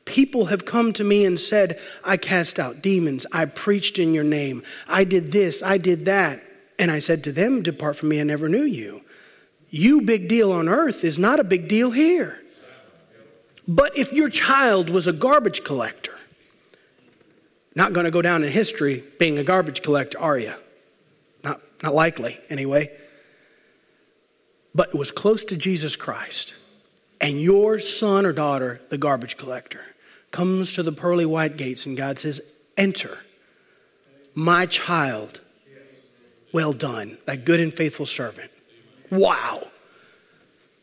People 0.07 0.46
have 0.46 0.64
come 0.64 0.94
to 0.94 1.04
me 1.04 1.26
and 1.26 1.38
said, 1.38 1.78
I 2.02 2.16
cast 2.16 2.59
out 2.59 2.81
demons. 2.81 3.26
I 3.33 3.44
preached 3.44 3.98
in 3.98 4.14
your 4.14 4.24
name. 4.24 4.62
I 4.87 5.04
did 5.04 5.31
this. 5.31 5.62
I 5.62 5.76
did 5.76 6.07
that. 6.07 6.42
And 6.78 6.90
I 6.90 7.00
said 7.00 7.22
to 7.24 7.33
them, 7.33 7.62
Depart 7.62 7.96
from 7.96 8.09
me. 8.09 8.18
I 8.18 8.24
never 8.24 8.48
knew 8.48 8.64
you. 8.64 9.02
You, 9.70 10.02
big 10.02 10.28
deal 10.28 10.52
on 10.52 10.68
earth, 10.68 11.04
is 11.04 11.18
not 11.18 11.40
a 11.40 11.44
big 11.44 11.68
deal 11.68 11.90
here. 11.90 12.42
But 13.66 13.98
if 13.98 14.12
your 14.12 14.31
child 14.31 14.88
was 14.88 15.07
a 15.07 15.12
garbage 15.12 15.62
collector, 15.62 16.14
not 17.74 17.92
going 17.92 18.04
to 18.04 18.11
go 18.11 18.22
down 18.22 18.42
in 18.42 18.50
history 18.50 19.04
being 19.18 19.38
a 19.38 19.44
garbage 19.44 19.83
collector, 19.83 20.18
are 20.18 20.38
you? 20.38 20.54
Not, 21.44 21.61
not 21.83 21.94
likely, 21.94 22.38
anyway. 22.48 22.90
But 24.74 24.88
it 24.90 24.94
was 24.94 25.11
close 25.11 25.44
to 25.46 25.57
Jesus 25.57 25.96
Christ 25.96 26.54
and 27.20 27.40
your 27.40 27.78
son 27.78 28.26
or 28.26 28.33
daughter, 28.33 28.81
the 28.90 28.98
garbage 28.98 29.37
collector, 29.37 29.81
comes 30.31 30.72
to 30.74 30.83
the 30.83 30.92
pearly 30.92 31.26
white 31.26 31.57
gates 31.57 31.87
and 31.87 31.96
God 31.96 32.18
says, 32.18 32.40
Enter, 32.76 33.18
my 34.35 34.66
child. 34.66 35.40
Well 36.52 36.72
done, 36.72 37.18
thy 37.26 37.37
good 37.37 37.61
and 37.61 37.74
faithful 37.74 38.07
servant. 38.07 38.50
Wow. 39.11 39.68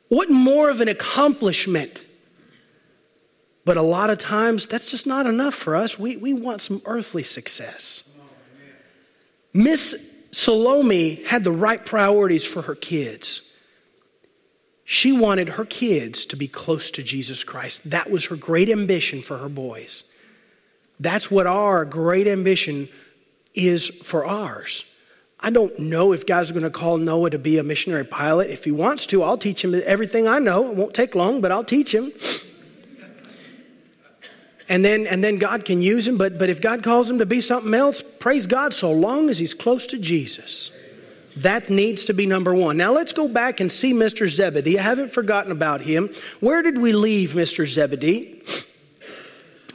What 0.10 0.30
more 0.30 0.70
of 0.70 0.82
an 0.82 0.88
accomplishment? 0.88 2.06
But 3.66 3.78
a 3.78 3.82
lot 3.82 4.10
of 4.10 4.20
times, 4.20 4.68
that's 4.68 4.92
just 4.92 5.08
not 5.08 5.26
enough 5.26 5.56
for 5.56 5.76
us. 5.76 5.98
We, 5.98 6.18
we 6.18 6.34
want 6.34 6.62
some 6.62 6.82
earthly 6.86 7.24
success. 7.24 8.04
Miss 9.54 9.96
Salome 10.32 11.16
had 11.24 11.44
the 11.44 11.52
right 11.52 11.84
priorities 11.84 12.46
for 12.46 12.62
her 12.64 12.76
kids. 12.76 13.54
She 14.84 15.12
wanted 15.12 15.50
her 15.50 15.66
kids 15.66 16.26
to 16.28 16.36
be 16.36 16.48
close 16.48 16.92
to 16.92 17.02
Jesus 17.02 17.44
Christ. 17.44 17.90
That 17.90 18.12
was 18.12 18.26
her 18.26 18.36
great 18.36 18.70
ambition 18.70 19.24
for 19.24 19.38
her 19.40 19.50
boys. 19.50 20.04
That's 21.00 21.32
what 21.32 21.48
our 21.48 21.86
great 21.86 22.28
ambition 22.28 22.88
is 23.56 23.90
for 23.90 24.26
ours. 24.26 24.86
I 25.46 25.52
don't 25.52 25.78
know 25.78 26.12
if 26.12 26.26
God's 26.26 26.52
going 26.52 26.64
to 26.64 26.72
call 26.72 26.98
Noah 26.98 27.30
to 27.30 27.38
be 27.38 27.60
a 27.60 27.64
missionary 27.64 28.04
pilot. 28.04 28.50
If 28.50 28.64
he 28.64 28.72
wants 28.72 29.06
to, 29.06 29.22
I'll 29.22 29.38
teach 29.38 29.64
him 29.64 29.80
everything 29.86 30.28
I 30.28 30.40
know. 30.40 30.72
It 30.72 30.76
won't 30.76 30.96
take 30.96 31.14
long, 31.14 31.40
but 31.40 31.52
I'll 31.52 31.64
teach 31.64 31.94
him. 31.94 32.12
And 34.68 34.84
then, 34.84 35.06
and 35.06 35.24
then 35.24 35.38
God 35.38 35.64
can 35.64 35.84
use 35.84 36.08
him. 36.08 36.18
But, 36.18 36.40
but 36.40 36.50
if 36.50 36.62
God 36.62 36.82
calls 36.82 37.12
him 37.12 37.20
to 37.20 37.28
be 37.28 37.42
something 37.42 37.76
else, 37.76 38.02
praise 38.20 38.48
God, 38.48 38.74
so 38.74 38.92
long 38.92 39.30
as 39.30 39.38
he's 39.38 39.54
close 39.54 39.86
to 39.86 40.00
Jesus. 40.00 40.72
That 41.38 41.70
needs 41.70 42.06
to 42.06 42.14
be 42.14 42.26
number 42.26 42.56
one. 42.56 42.76
Now 42.76 42.92
let's 42.92 43.14
go 43.14 43.28
back 43.28 43.60
and 43.60 43.72
see 43.72 43.94
Mr. 43.94 44.28
Zebedee. 44.28 44.80
I 44.80 44.82
haven't 44.82 45.14
forgotten 45.14 45.52
about 45.52 45.82
him. 45.82 46.10
Where 46.40 46.64
did 46.64 46.80
we 46.80 46.92
leave 46.92 47.34
Mr. 47.34 47.68
Zebedee? 47.68 48.42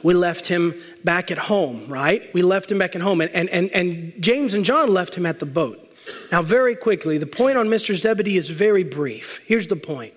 We 0.03 0.13
left 0.13 0.47
him 0.47 0.79
back 1.03 1.31
at 1.31 1.37
home, 1.37 1.87
right? 1.87 2.33
We 2.33 2.41
left 2.41 2.71
him 2.71 2.79
back 2.79 2.95
at 2.95 3.01
home. 3.01 3.21
And, 3.21 3.31
and, 3.31 3.49
and, 3.49 3.69
and 3.71 4.13
James 4.19 4.53
and 4.53 4.65
John 4.65 4.93
left 4.93 5.15
him 5.15 5.25
at 5.25 5.39
the 5.39 5.45
boat. 5.45 5.87
Now, 6.31 6.41
very 6.41 6.75
quickly, 6.75 7.17
the 7.17 7.27
point 7.27 7.57
on 7.57 7.67
Mr. 7.67 7.95
Zebedee 7.95 8.37
is 8.37 8.49
very 8.49 8.83
brief. 8.83 9.39
Here's 9.45 9.67
the 9.67 9.75
point 9.75 10.13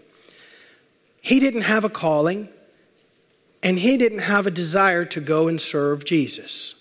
he 1.20 1.40
didn't 1.40 1.62
have 1.62 1.84
a 1.84 1.88
calling, 1.88 2.48
and 3.62 3.78
he 3.78 3.96
didn't 3.96 4.20
have 4.20 4.46
a 4.46 4.50
desire 4.50 5.04
to 5.06 5.20
go 5.20 5.48
and 5.48 5.60
serve 5.60 6.04
Jesus, 6.04 6.74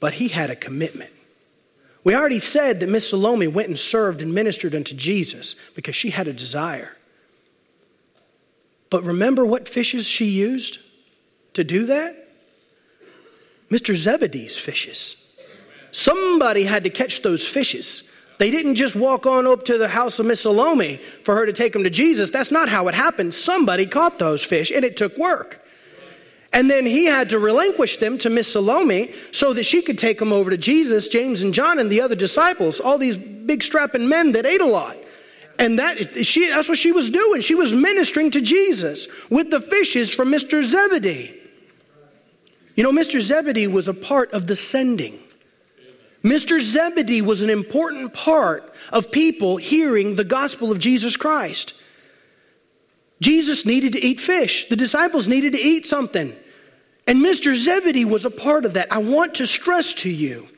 but 0.00 0.14
he 0.14 0.28
had 0.28 0.50
a 0.50 0.56
commitment. 0.56 1.10
We 2.04 2.14
already 2.14 2.40
said 2.40 2.80
that 2.80 2.88
Miss 2.88 3.08
Salome 3.08 3.46
went 3.46 3.68
and 3.68 3.78
served 3.78 4.20
and 4.20 4.34
ministered 4.34 4.74
unto 4.74 4.94
Jesus 4.94 5.56
because 5.74 5.96
she 5.96 6.10
had 6.10 6.28
a 6.28 6.34
desire. 6.34 6.96
But 8.90 9.04
remember 9.04 9.46
what 9.46 9.68
fishes 9.68 10.06
she 10.06 10.26
used 10.26 10.78
to 11.54 11.64
do 11.64 11.86
that? 11.86 12.28
Mr. 13.70 13.94
Zebedee's 13.94 14.58
fishes. 14.58 15.16
Somebody 15.90 16.64
had 16.64 16.84
to 16.84 16.90
catch 16.90 17.22
those 17.22 17.46
fishes. 17.46 18.02
They 18.38 18.50
didn't 18.50 18.74
just 18.74 18.96
walk 18.96 19.26
on 19.26 19.46
up 19.46 19.64
to 19.64 19.78
the 19.78 19.88
house 19.88 20.18
of 20.18 20.26
Miss 20.26 20.40
Salome 20.40 21.00
for 21.22 21.36
her 21.36 21.46
to 21.46 21.52
take 21.52 21.72
them 21.72 21.84
to 21.84 21.90
Jesus. 21.90 22.30
That's 22.30 22.50
not 22.50 22.68
how 22.68 22.88
it 22.88 22.94
happened. 22.94 23.32
Somebody 23.34 23.86
caught 23.86 24.18
those 24.18 24.42
fish, 24.44 24.70
and 24.70 24.84
it 24.84 24.96
took 24.96 25.16
work. 25.16 25.64
And 26.52 26.70
then 26.70 26.86
he 26.86 27.04
had 27.04 27.30
to 27.30 27.38
relinquish 27.38 27.96
them 27.96 28.16
to 28.18 28.30
Miss 28.30 28.52
Salome 28.52 29.12
so 29.32 29.52
that 29.52 29.64
she 29.64 29.82
could 29.82 29.98
take 29.98 30.18
them 30.18 30.32
over 30.32 30.50
to 30.50 30.56
Jesus, 30.56 31.08
James 31.08 31.42
and 31.42 31.52
John, 31.52 31.78
and 31.78 31.90
the 31.90 32.00
other 32.00 32.14
disciples. 32.14 32.80
All 32.80 32.98
these 32.98 33.16
big 33.16 33.62
strapping 33.62 34.08
men 34.08 34.32
that 34.32 34.46
ate 34.46 34.60
a 34.60 34.66
lot. 34.66 34.96
And 35.58 35.78
that, 35.78 36.26
she, 36.26 36.48
that's 36.48 36.68
what 36.68 36.78
she 36.78 36.92
was 36.92 37.10
doing. 37.10 37.40
She 37.40 37.54
was 37.54 37.72
ministering 37.72 38.30
to 38.32 38.40
Jesus 38.40 39.08
with 39.30 39.50
the 39.50 39.60
fishes 39.60 40.12
from 40.12 40.30
Mr. 40.30 40.64
Zebedee. 40.64 41.40
You 42.74 42.82
know, 42.82 42.92
Mr. 42.92 43.20
Zebedee 43.20 43.66
was 43.66 43.88
a 43.88 43.94
part 43.94 44.32
of 44.32 44.46
the 44.46 44.56
sending. 44.56 45.20
Mr. 46.24 46.60
Zebedee 46.60 47.20
was 47.20 47.42
an 47.42 47.50
important 47.50 48.14
part 48.14 48.72
of 48.92 49.12
people 49.12 49.56
hearing 49.56 50.16
the 50.16 50.24
gospel 50.24 50.72
of 50.72 50.78
Jesus 50.78 51.16
Christ. 51.16 51.74
Jesus 53.20 53.64
needed 53.64 53.92
to 53.92 54.04
eat 54.04 54.20
fish, 54.20 54.68
the 54.68 54.76
disciples 54.76 55.28
needed 55.28 55.52
to 55.52 55.60
eat 55.60 55.86
something. 55.86 56.34
And 57.06 57.18
Mr. 57.18 57.54
Zebedee 57.54 58.06
was 58.06 58.24
a 58.24 58.30
part 58.30 58.64
of 58.64 58.72
that. 58.74 58.90
I 58.90 58.98
want 58.98 59.34
to 59.36 59.46
stress 59.46 59.92
to 59.94 60.10
you 60.10 60.48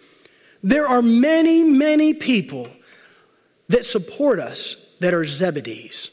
there 0.62 0.88
are 0.88 1.02
many, 1.02 1.62
many 1.62 2.14
people 2.14 2.68
that 3.68 3.84
support 3.84 4.40
us 4.40 4.76
that 5.00 5.14
are 5.14 5.22
Zebedees. 5.22 6.10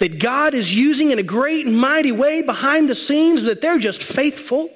That 0.00 0.18
God 0.18 0.54
is 0.54 0.74
using 0.74 1.10
in 1.10 1.18
a 1.18 1.24
great 1.24 1.66
and 1.66 1.76
mighty 1.76 2.12
way 2.12 2.42
behind 2.42 2.88
the 2.88 2.94
scenes, 2.94 3.44
that 3.44 3.60
they're 3.60 3.78
just 3.78 4.02
faithful 4.02 4.70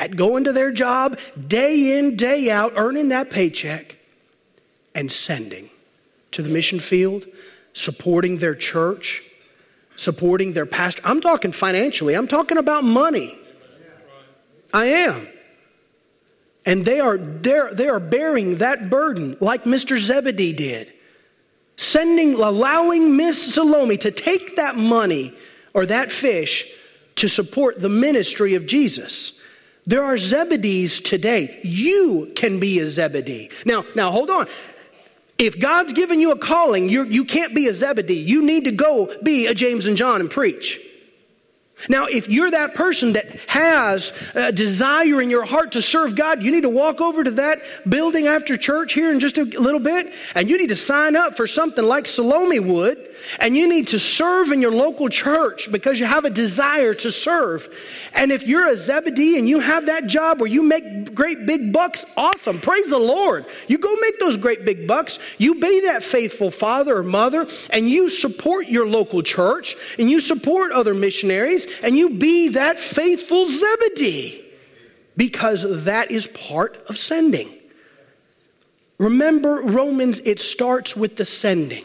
at 0.00 0.16
going 0.16 0.44
to 0.44 0.52
their 0.52 0.72
job 0.72 1.18
day 1.46 1.98
in, 1.98 2.16
day 2.16 2.50
out, 2.50 2.72
earning 2.74 3.10
that 3.10 3.28
paycheck 3.28 3.98
and 4.94 5.12
sending 5.12 5.68
to 6.30 6.42
the 6.42 6.48
mission 6.48 6.80
field, 6.80 7.26
supporting 7.74 8.38
their 8.38 8.54
church, 8.54 9.22
supporting 9.96 10.54
their 10.54 10.64
pastor. 10.64 11.02
I'm 11.04 11.20
talking 11.20 11.52
financially, 11.52 12.14
I'm 12.14 12.26
talking 12.26 12.56
about 12.56 12.82
money. 12.82 13.38
I 14.72 14.86
am. 14.86 15.28
And 16.64 16.84
they 16.84 17.00
are, 17.00 17.18
they 17.18 17.88
are 17.88 18.00
bearing 18.00 18.56
that 18.56 18.88
burden 18.88 19.36
like 19.40 19.64
Mr. 19.64 19.98
Zebedee 19.98 20.52
did. 20.54 20.92
Sending, 21.76 22.34
allowing 22.34 23.16
Miss 23.16 23.54
Salome 23.54 23.96
to 23.98 24.10
take 24.10 24.56
that 24.56 24.76
money 24.76 25.34
or 25.74 25.86
that 25.86 26.12
fish 26.12 26.66
to 27.16 27.28
support 27.28 27.80
the 27.80 27.88
ministry 27.88 28.54
of 28.54 28.66
Jesus. 28.66 29.39
There 29.90 30.04
are 30.04 30.14
Zebedees 30.14 31.02
today. 31.02 31.58
You 31.64 32.30
can 32.36 32.60
be 32.60 32.78
a 32.78 32.88
Zebedee. 32.88 33.50
Now, 33.66 33.84
now 33.96 34.12
hold 34.12 34.30
on. 34.30 34.46
If 35.36 35.58
God's 35.58 35.94
given 35.94 36.20
you 36.20 36.30
a 36.30 36.38
calling, 36.38 36.88
you're, 36.88 37.06
you 37.06 37.24
can't 37.24 37.56
be 37.56 37.66
a 37.66 37.74
Zebedee. 37.74 38.14
You 38.14 38.42
need 38.42 38.66
to 38.66 38.70
go 38.70 39.12
be 39.24 39.48
a 39.48 39.54
James 39.54 39.88
and 39.88 39.96
John 39.96 40.20
and 40.20 40.30
preach. 40.30 40.80
Now, 41.88 42.04
if 42.04 42.28
you're 42.28 42.52
that 42.52 42.76
person 42.76 43.14
that 43.14 43.40
has 43.48 44.12
a 44.36 44.52
desire 44.52 45.20
in 45.20 45.28
your 45.28 45.44
heart 45.44 45.72
to 45.72 45.82
serve 45.82 46.14
God, 46.14 46.40
you 46.40 46.52
need 46.52 46.62
to 46.62 46.68
walk 46.68 47.00
over 47.00 47.24
to 47.24 47.30
that 47.32 47.60
building 47.88 48.28
after 48.28 48.56
church 48.56 48.92
here 48.92 49.10
in 49.10 49.18
just 49.18 49.38
a 49.38 49.44
little 49.44 49.80
bit, 49.80 50.12
and 50.36 50.48
you 50.48 50.56
need 50.56 50.68
to 50.68 50.76
sign 50.76 51.16
up 51.16 51.36
for 51.36 51.48
something 51.48 51.84
like 51.84 52.06
Salome 52.06 52.60
would 52.60 53.09
and 53.38 53.56
you 53.56 53.68
need 53.68 53.88
to 53.88 53.98
serve 53.98 54.52
in 54.52 54.60
your 54.60 54.72
local 54.72 55.08
church 55.08 55.70
because 55.70 55.98
you 55.98 56.06
have 56.06 56.24
a 56.24 56.30
desire 56.30 56.94
to 56.94 57.10
serve. 57.10 57.68
And 58.14 58.32
if 58.32 58.46
you're 58.46 58.66
a 58.66 58.76
Zebedee 58.76 59.38
and 59.38 59.48
you 59.48 59.60
have 59.60 59.86
that 59.86 60.06
job 60.06 60.40
where 60.40 60.50
you 60.50 60.62
make 60.62 61.14
great 61.14 61.46
big 61.46 61.72
bucks, 61.72 62.04
awesome. 62.16 62.60
Praise 62.60 62.86
the 62.88 62.98
Lord. 62.98 63.46
You 63.68 63.78
go 63.78 63.94
make 63.96 64.18
those 64.18 64.36
great 64.36 64.64
big 64.64 64.86
bucks. 64.86 65.18
You 65.38 65.56
be 65.56 65.80
that 65.86 66.02
faithful 66.02 66.50
father 66.50 66.96
or 66.96 67.02
mother 67.02 67.46
and 67.70 67.88
you 67.88 68.08
support 68.08 68.68
your 68.68 68.86
local 68.86 69.22
church 69.22 69.76
and 69.98 70.10
you 70.10 70.20
support 70.20 70.72
other 70.72 70.94
missionaries 70.94 71.66
and 71.82 71.96
you 71.96 72.10
be 72.10 72.48
that 72.48 72.78
faithful 72.78 73.46
Zebedee 73.48 74.44
because 75.16 75.84
that 75.84 76.10
is 76.10 76.26
part 76.28 76.82
of 76.88 76.96
sending. 76.96 77.52
Remember, 78.98 79.62
Romans, 79.62 80.20
it 80.20 80.40
starts 80.40 80.94
with 80.94 81.16
the 81.16 81.24
sending. 81.24 81.84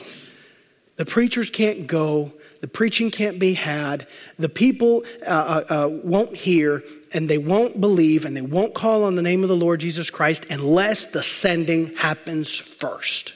The 0.97 1.05
preachers 1.05 1.49
can't 1.49 1.87
go. 1.87 2.31
The 2.61 2.67
preaching 2.67 3.11
can't 3.11 3.37
be 3.37 3.53
had. 3.53 4.07
The 4.39 4.49
people 4.49 5.03
uh, 5.21 5.25
uh, 5.29 5.73
uh, 5.73 5.89
won't 5.89 6.35
hear 6.35 6.83
and 7.13 7.29
they 7.29 7.37
won't 7.37 7.81
believe 7.81 8.25
and 8.25 8.35
they 8.35 8.41
won't 8.41 8.73
call 8.73 9.03
on 9.03 9.15
the 9.15 9.21
name 9.21 9.43
of 9.43 9.49
the 9.49 9.55
Lord 9.55 9.81
Jesus 9.81 10.09
Christ 10.09 10.45
unless 10.49 11.05
the 11.05 11.21
sending 11.21 11.93
happens 11.95 12.55
first. 12.57 13.33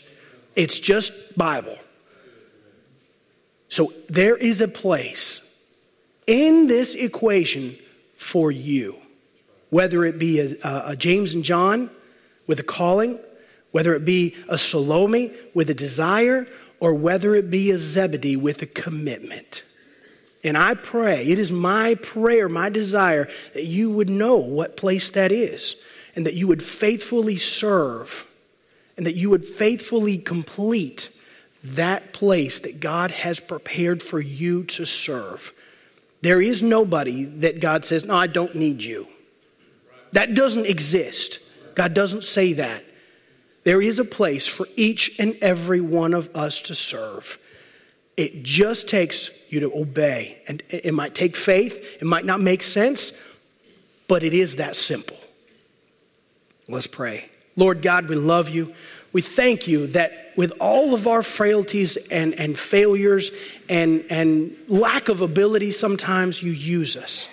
It's 0.56 0.80
just 0.80 1.38
Bible. 1.38 1.78
So 3.68 3.94
there 4.10 4.36
is 4.36 4.62
a 4.62 4.68
place 4.68 5.42
in 6.26 6.68
this 6.68 6.96
equation 6.96 7.78
for 8.16 8.52
you, 8.52 8.96
whether 9.70 10.06
it 10.06 10.18
be 10.18 10.40
a, 10.40 10.58
a 10.64 10.96
James 10.96 11.34
and 11.34 11.44
John 11.44 11.90
with 12.48 12.60
a 12.60 12.64
calling, 12.64 13.20
whether 13.72 13.94
it 13.96 14.06
be 14.06 14.36
a 14.48 14.58
Salome 14.58 15.32
with 15.54 15.70
a 15.70 15.74
desire, 15.76 16.48
or 16.80 16.94
whether 16.94 17.36
it 17.36 17.50
be 17.50 17.72
a 17.72 17.78
Zebedee 17.78 18.36
with 18.36 18.62
a 18.62 18.66
commitment. 18.66 19.64
And 20.44 20.58
I 20.58 20.74
pray, 20.74 21.28
it 21.28 21.40
is 21.40 21.52
my 21.52 21.96
prayer, 21.96 22.48
my 22.48 22.70
desire, 22.70 23.28
that 23.54 23.66
you 23.66 23.90
would 23.90 24.10
know 24.10 24.38
what 24.38 24.78
place 24.78 25.10
that 25.12 25.32
is, 25.32 25.76
and 26.16 26.26
that 26.26 26.34
you 26.34 26.48
would 26.48 26.64
faithfully 26.64 27.36
serve, 27.36 28.26
and 28.96 29.06
that 29.06 29.16
you 29.16 29.30
would 29.30 29.46
faithfully 29.46 30.18
complete 30.18 31.10
that 31.64 32.14
place 32.14 32.60
that 32.62 32.80
God 32.80 33.12
has 33.12 33.40
prepared 33.42 34.02
for 34.02 34.22
you 34.22 34.64
to 34.66 34.86
serve. 34.86 35.52
There 36.22 36.42
is 36.42 36.64
nobody 36.64 37.26
that 37.26 37.60
God 37.60 37.84
says, 37.84 38.06
No, 38.06 38.16
I 38.16 38.28
don't 38.28 38.56
need 38.56 38.82
you. 38.82 39.08
That 40.14 40.36
doesn't 40.36 40.66
exist. 40.66 41.40
God 41.76 41.94
doesn't 41.94 42.24
say 42.24 42.54
that. 42.54 42.84
There 43.64 43.82
is 43.82 44.00
a 44.00 44.06
place 44.06 44.48
for 44.48 44.68
each 44.76 45.16
and 45.20 45.36
every 45.42 45.82
one 45.82 46.14
of 46.14 46.36
us 46.36 46.62
to 46.64 46.76
serve. 46.76 47.38
It 48.16 48.44
just 48.44 48.88
takes 48.88 49.30
you 49.50 49.62
to 49.62 49.78
obey. 49.78 50.42
And 50.48 50.64
it 50.70 50.94
might 50.94 51.16
take 51.16 51.36
faith, 51.36 51.98
it 52.02 52.06
might 52.06 52.26
not 52.26 52.40
make 52.40 52.64
sense, 52.64 53.14
but 54.08 54.24
it 54.24 54.34
is 54.34 54.58
that 54.58 54.76
simple. 54.76 55.18
Let's 56.68 56.88
pray. 56.88 57.30
Lord 57.56 57.82
God, 57.82 58.08
we 58.08 58.16
love 58.16 58.50
you. 58.50 58.74
We 59.12 59.22
thank 59.22 59.68
you 59.68 59.88
that 59.88 60.32
with 60.36 60.54
all 60.60 60.94
of 60.94 61.08
our 61.08 61.24
frailties 61.24 61.98
and, 61.98 62.34
and 62.36 62.58
failures 62.58 63.32
and, 63.68 64.06
and 64.10 64.56
lack 64.68 65.10
of 65.10 65.22
ability, 65.22 65.72
sometimes 65.72 66.42
you 66.42 66.52
use 66.52 66.96
us. 66.96 67.28